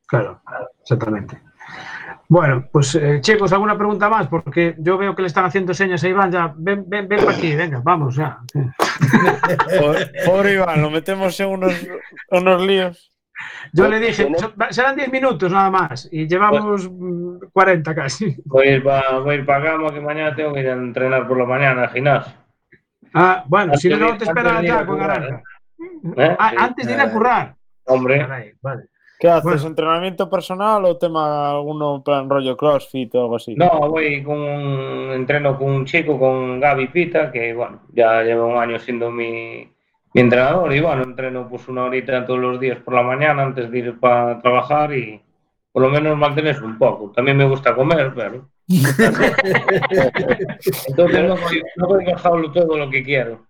[0.06, 0.42] Claro,
[0.80, 1.40] exactamente.
[2.28, 4.26] Bueno, pues eh, chicos, ¿alguna pregunta más?
[4.26, 6.52] Porque yo veo que le están haciendo señas a Iván ya.
[6.56, 8.38] Ven, ven, ven para aquí, venga, vamos ya.
[9.78, 11.86] Pobre, pobre Iván, lo metemos en unos,
[12.30, 13.12] unos líos.
[13.72, 18.34] Yo le dije, "So- serán 10 minutos nada más y llevamos mm, 40 casi.
[18.46, 20.72] Voy a ir para voy a ir pa Gama, que mañana tengo que ir a
[20.72, 22.32] entrenar por la mañana al gimnasio.
[23.12, 25.42] Ah, bueno, Antes si no, te espera antes de ir a ya con Aranja.
[26.16, 26.36] ¿Eh?
[26.38, 27.54] Ah, antes de ir a currar.
[27.84, 28.84] Hombre, Caray, vale.
[29.26, 29.44] ¿Qué haces?
[29.44, 29.66] Bueno.
[29.66, 33.56] ¿Entrenamiento personal o tema alguno plan rollo CrossFit o algo así?
[33.56, 38.46] no, voy con un entreno con un chico, con Gaby Pita, que bueno, ya lleva
[38.46, 39.68] un año siendo mi,
[40.14, 43.68] mi entrenador y bueno, entreno pues una horita todos los días por la mañana antes
[43.68, 45.20] de ir para trabajar y
[45.72, 47.10] por lo menos mantenerse un poco.
[47.10, 48.48] También me gusta comer, pero
[50.88, 53.44] entonces no voy, no voy dejarlo todo lo que quiero.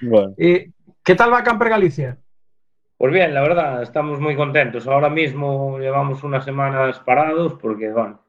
[0.00, 0.34] Bueno.
[0.36, 0.72] ¿Y
[1.04, 2.18] qué tal va Camper Galicia?
[3.00, 4.86] Pues bien, la verdad, estamos muy contentos.
[4.86, 8.20] Ahora mismo llevamos unas semanas parados porque, bueno,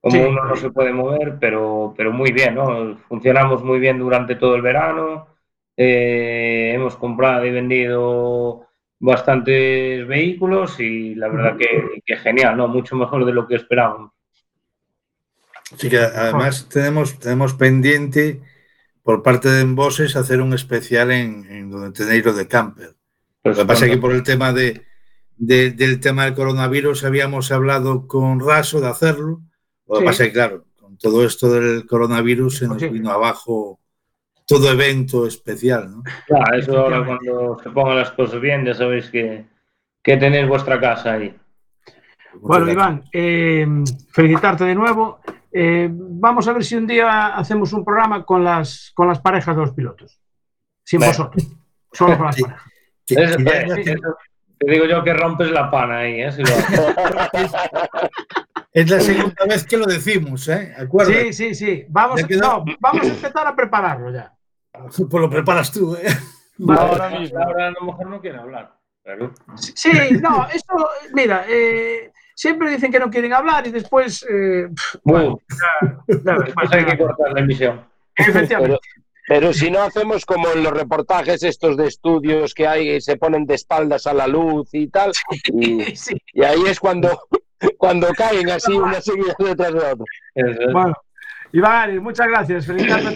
[0.00, 0.20] como Sí.
[0.22, 2.96] uno no se puede mover, pero, pero muy bien, ¿no?
[3.08, 5.28] Funcionamos muy bien durante todo el verano.
[5.76, 8.66] Eh, hemos comprado y vendido
[8.98, 12.66] bastantes vehículos y la verdad que, que genial, ¿no?
[12.66, 14.10] Mucho mejor de lo que esperábamos.
[15.72, 18.42] Así que además tenemos, tenemos pendiente
[19.04, 22.97] por parte de Emboses hacer un especial en, en donde tenéis lo de camper.
[23.42, 24.84] Pues lo que pasa es que por el tema de,
[25.36, 29.40] de- del tema del coronavirus habíamos hablado con Raso de hacerlo.
[29.86, 30.06] Lo que Sí.
[30.06, 33.78] pasa es que, claro, con todo esto del coronavirus se nos vino abajo
[34.46, 36.02] todo evento especial, ¿no?
[36.26, 39.44] Claro, eso ahora cuando se pongan las cosas bien, ya sabéis que,
[40.02, 41.36] que tenéis vuestra casa ahí.
[42.40, 43.66] Bueno, Muchas Iván, eh,
[44.12, 45.20] felicitarte de nuevo.
[45.52, 49.54] Eh, vamos a ver si un día hacemos un programa con las, con las parejas
[49.56, 50.20] de los pilotos.
[50.84, 51.46] Sin vosotros.
[51.92, 52.62] Solo con las parejas.
[53.08, 54.16] Que- Eso, que ya- eso-
[54.58, 56.32] te digo yo que rompes la pana ahí, ¿eh?
[56.32, 57.52] Si lo haces.
[58.72, 60.74] Es la segunda vez que lo decimos, ¿eh?
[60.76, 61.32] Acuérdate.
[61.32, 61.84] Sí, sí, sí.
[61.88, 62.40] Vamos, a- quedó.
[62.42, 64.32] no, vamos a empezar a prepararlo ya.
[64.72, 66.06] Pues lo preparas tú, ¿eh?
[66.76, 68.72] ahora mismo, ahora a lo mejor no quiere hablar.
[69.02, 69.32] Pero...
[69.56, 69.90] Sí,
[70.20, 74.24] no, eso, mira, eh, siempre dicen que no quieren hablar y después.
[74.28, 74.68] eh,
[75.02, 77.84] bueno, ya- ya ves, Después hay que cortar la emisión.
[78.16, 78.78] efectivamente.
[78.82, 83.16] Pero, pero si no hacemos como en los reportajes estos de estudios que hay, se
[83.16, 85.12] ponen de espaldas a la luz y tal,
[85.52, 86.16] y, Sí.
[86.32, 87.20] y ahí es cuando,
[87.78, 90.04] cuando caen así una seguida detrás de otra.
[90.72, 90.94] Bueno,
[91.52, 92.66] Iván muchas gracias.
[92.66, 93.12] Ti y a David.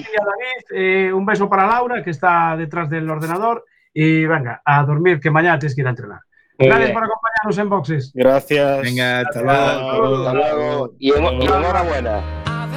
[0.74, 3.64] Eh, un beso para Laura, que está detrás del ordenador.
[3.94, 6.20] Y venga, a dormir, que mañana tienes que ir a entrenar.
[6.58, 6.94] Muy Gracias bien.
[6.94, 8.10] por acompañarnos en boxes.
[8.14, 8.80] Gracias.
[8.82, 10.16] Venga, hasta Hasta luego.
[10.28, 10.94] Hasta luego.
[10.98, 12.20] Y, en- y enhorabuena.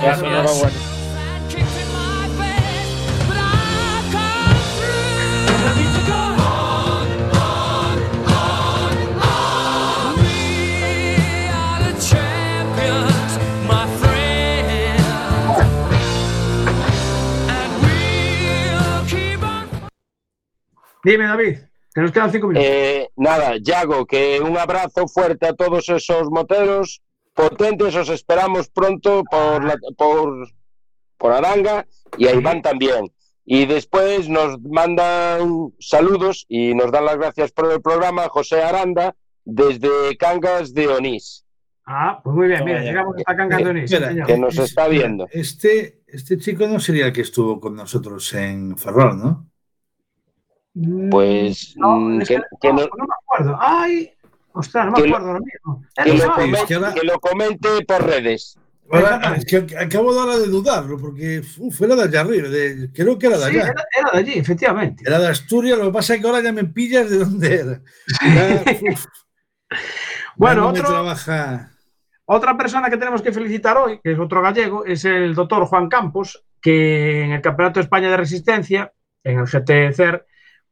[0.02, 1.05] Gracias, enhorabuena.
[21.06, 21.58] Dime, David,
[21.94, 22.68] que nos quedan cinco minutos.
[22.68, 27.04] Eh, nada, Yago, que un abrazo fuerte a todos esos moteros
[27.36, 27.96] potentes.
[27.96, 30.48] Os esperamos pronto por, la, por,
[31.20, 31.86] por Aranga
[32.18, 33.14] y a Iván también.
[33.46, 39.16] Y después nos mandan saludos y nos dan las gracias por el programa José Aranda
[39.44, 41.46] desde Cangas de Onís,
[41.86, 43.84] Ah, pues muy bien, mira, llegamos hasta Cancandonis.
[43.84, 44.26] Espera, señor.
[44.26, 45.28] que nos está viendo.
[45.32, 49.52] Este, este chico no sería el que estuvo con nosotros en Ferrol, ¿no?
[51.10, 53.58] Pues No, mm, es que, que que no, no- me acuerdo.
[53.60, 54.12] Ay,
[54.54, 55.84] ostras, no me lo- acuerdo ahora mismo.
[55.96, 58.58] que lo comente, es que ahora- que lo comente por redes.
[58.92, 62.92] Ahora, es que acabo de ahora de dudarlo, porque uf, era de allá arriba, de-
[62.94, 63.70] creo que era de Sí, allá.
[63.72, 65.04] era, era de allí, efectivamente.
[65.08, 67.82] Era de Asturias, lo que pasa es que ahora ya me pillas de dónde era.
[68.22, 68.64] Ya,
[70.36, 71.72] Bueno, otro- trabaja.
[72.28, 75.88] Otra persona que tenemos que felicitar hoy, que es otro gallego, es el doctor Juan
[75.90, 78.92] Campos, que en el Campeonato de España de Resistencia,
[79.24, 80.26] en el GTCR,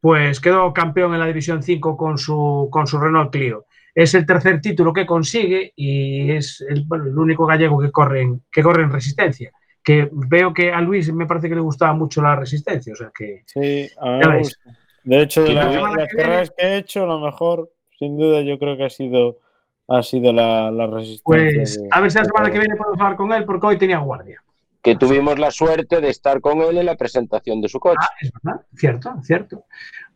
[0.04, 3.68] pues quedó campeón en la División 5 con su, con su Renault Clio.
[3.96, 8.22] Es el tercer título que consigue y es el, bueno, el único gallego que corre,
[8.24, 9.54] en, que corre en resistencia.
[9.82, 13.12] Que veo que a Luis me parece que le gustaba mucho la resistencia, o sea
[13.18, 14.48] que Sí, a mí Ya me veis.
[14.50, 14.78] gusta.
[15.06, 18.42] De hecho, de la la- las que carreras que he hecho, lo mejor, sin duda,
[18.42, 19.40] yo creo que ha sido,
[19.88, 21.24] ha sido la, la resistencia.
[21.24, 23.78] pues de- a ver si la semana que viene podemos hablar con él porque hoy
[23.78, 24.44] tenía guardia.
[24.84, 27.98] Que tuvimos la suerte de estar con él en la presentación de su coche.
[28.02, 29.66] Ah, es verdad, cierto, cierto.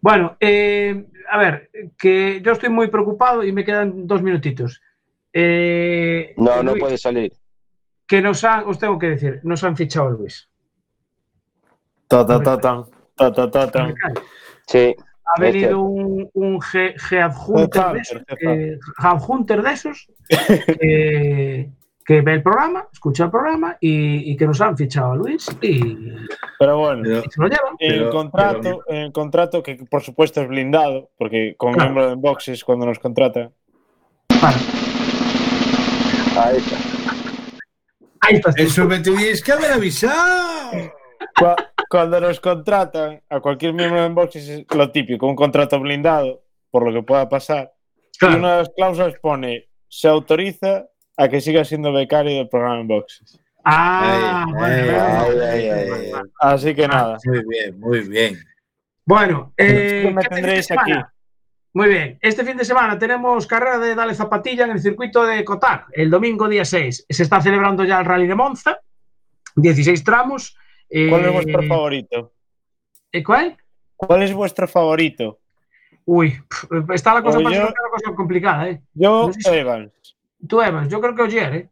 [0.02, 4.82] Bueno, eh, a ver, que yo estoy muy preocupado y me quedan dos minutitos.
[5.32, 7.32] eh, No, no Luis, puede salir.
[8.06, 10.50] Que nos han, os tengo que decir, nos han fichado a Luis.
[12.10, 12.84] Ta, ta, ta, tan.
[13.16, 13.96] Ta, ta, ta, tan.
[14.68, 14.94] Sí.
[15.36, 20.08] Ha venido un, un G, G adjunter de esos, eh, adjunter de esos
[22.08, 25.46] que, ve el programa, escucha el programa y, y que nos han fichado a Luis
[25.62, 25.82] y,
[26.58, 27.76] Pero bueno, y se lo llevan.
[27.80, 31.92] el pero- contrato, el contrato que por supuesto es blindado, porque con Claro.
[31.92, 33.52] miembro de boxes cuando nos contrata.
[36.40, 36.78] Ahí está.
[38.22, 38.64] Ahí estás tú.
[38.64, 40.72] Eso me teníais que haber avisado.
[41.36, 41.56] Cua-
[41.90, 46.84] Cuando nos contratan a cualquier miembro de boxes es lo típico, un contrato blindado, por
[46.86, 47.74] lo que pueda pasar.
[48.20, 48.36] Claro.
[48.36, 50.86] Y una de las cláusulas pone, se autoriza
[51.18, 53.40] a que siga siendo becario del programa en boxes.
[53.64, 55.70] Ah, Ay, bueno, ay.
[55.70, 56.12] Ay.
[56.40, 57.18] Así que nada.
[57.26, 58.38] Muy bien, muy bien.
[59.06, 60.92] Bueno, eh, que me ¿qué fin de tendréis aquí.
[61.74, 65.44] Muy bien, este fin de semana tenemos carrera de Dale Zapatilla en el circuito de
[65.46, 67.06] Cotar, el domingo día 6.
[67.10, 68.80] Se está celebrando ya el Rally de Monza,
[69.56, 70.56] 16 tramos.
[70.90, 72.34] eh, ¿Cuál es vuestro favorito?
[73.12, 73.58] ¿eh, ¿Cuál?
[73.96, 75.40] ¿Cuál es vuestro favorito?
[76.06, 76.40] Uy,
[76.94, 78.82] está la cosa más yo- complicada, ¿eh?
[78.94, 79.92] Yo, No sé si- Evans.
[80.48, 81.70] Tú, Evans, yo creo que Ogier, ¿eh?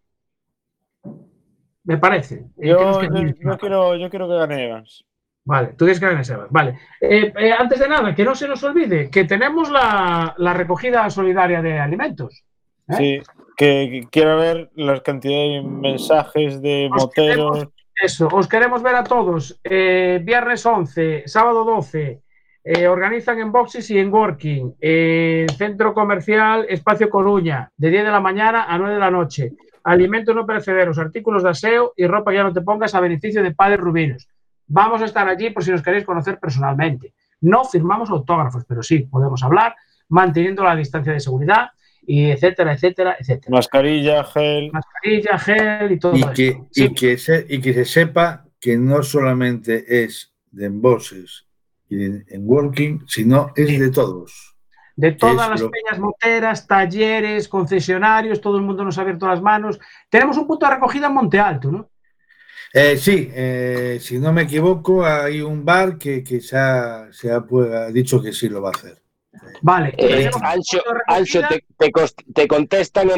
[1.84, 2.36] Me parece.
[2.36, 5.06] Eh, que Yo, yo, quiero, yo quiero que gane Evans.
[5.44, 6.50] Vale, tú quieres que ganes Evans.
[6.52, 6.80] Vale.
[7.00, 11.08] Eh, eh, antes de nada, que no se nos olvide que tenemos la, la recogida
[11.12, 12.44] solidaria de alimentos.
[12.88, 12.94] ¿eh?
[12.98, 13.22] Sí,
[13.56, 17.52] que, que quiero ver las cantidades de mensajes de Os moteros.
[17.58, 19.60] queremos- Eso, os queremos ver a todos.
[19.64, 22.24] Eh, viernes 11, sábado 12.
[22.68, 24.74] Eh, organizan en boxes y en working.
[24.82, 29.54] eh, centro comercial Espacio Coruña, de 10 de la mañana a 9 de la noche.
[29.84, 33.44] Alimentos no perecederos, artículos de aseo y ropa que ya no te pongas a beneficio
[33.44, 34.28] de Padres Rubinos.
[34.68, 37.14] Vamos a estar allí por si nos queréis conocer personalmente.
[37.42, 39.76] No firmamos autógrafos, pero sí podemos hablar
[40.10, 41.70] manteniendo la distancia de seguridad
[42.08, 43.56] y etcétera, etcétera, etcétera.
[43.56, 44.72] Mascarilla, gel.
[44.72, 46.34] Mascarilla, gel y todo Y eso.
[46.34, 46.84] que, Sí.
[46.86, 51.45] y, que se, y que se sepa que no solamente es de embolses
[51.90, 54.56] y de, en working, sino es de todos.
[54.96, 59.28] De todas es las lo- peñas moteras, talleres, concesionarios, todo el mundo nos ha abierto
[59.28, 59.80] las manos.
[60.10, 61.90] Tenemos un punto de recogida en Monte Alto, ¿no?
[62.74, 67.32] Eh, sí, eh, si no me equivoco, hay un bar que, que se, ha, se
[67.32, 69.02] ha, pues, ha dicho que sí lo va a hacer.
[69.62, 69.94] Vale.
[69.98, 70.82] Eh, recogida.
[71.08, 73.10] Ancho te, te cos- te contestan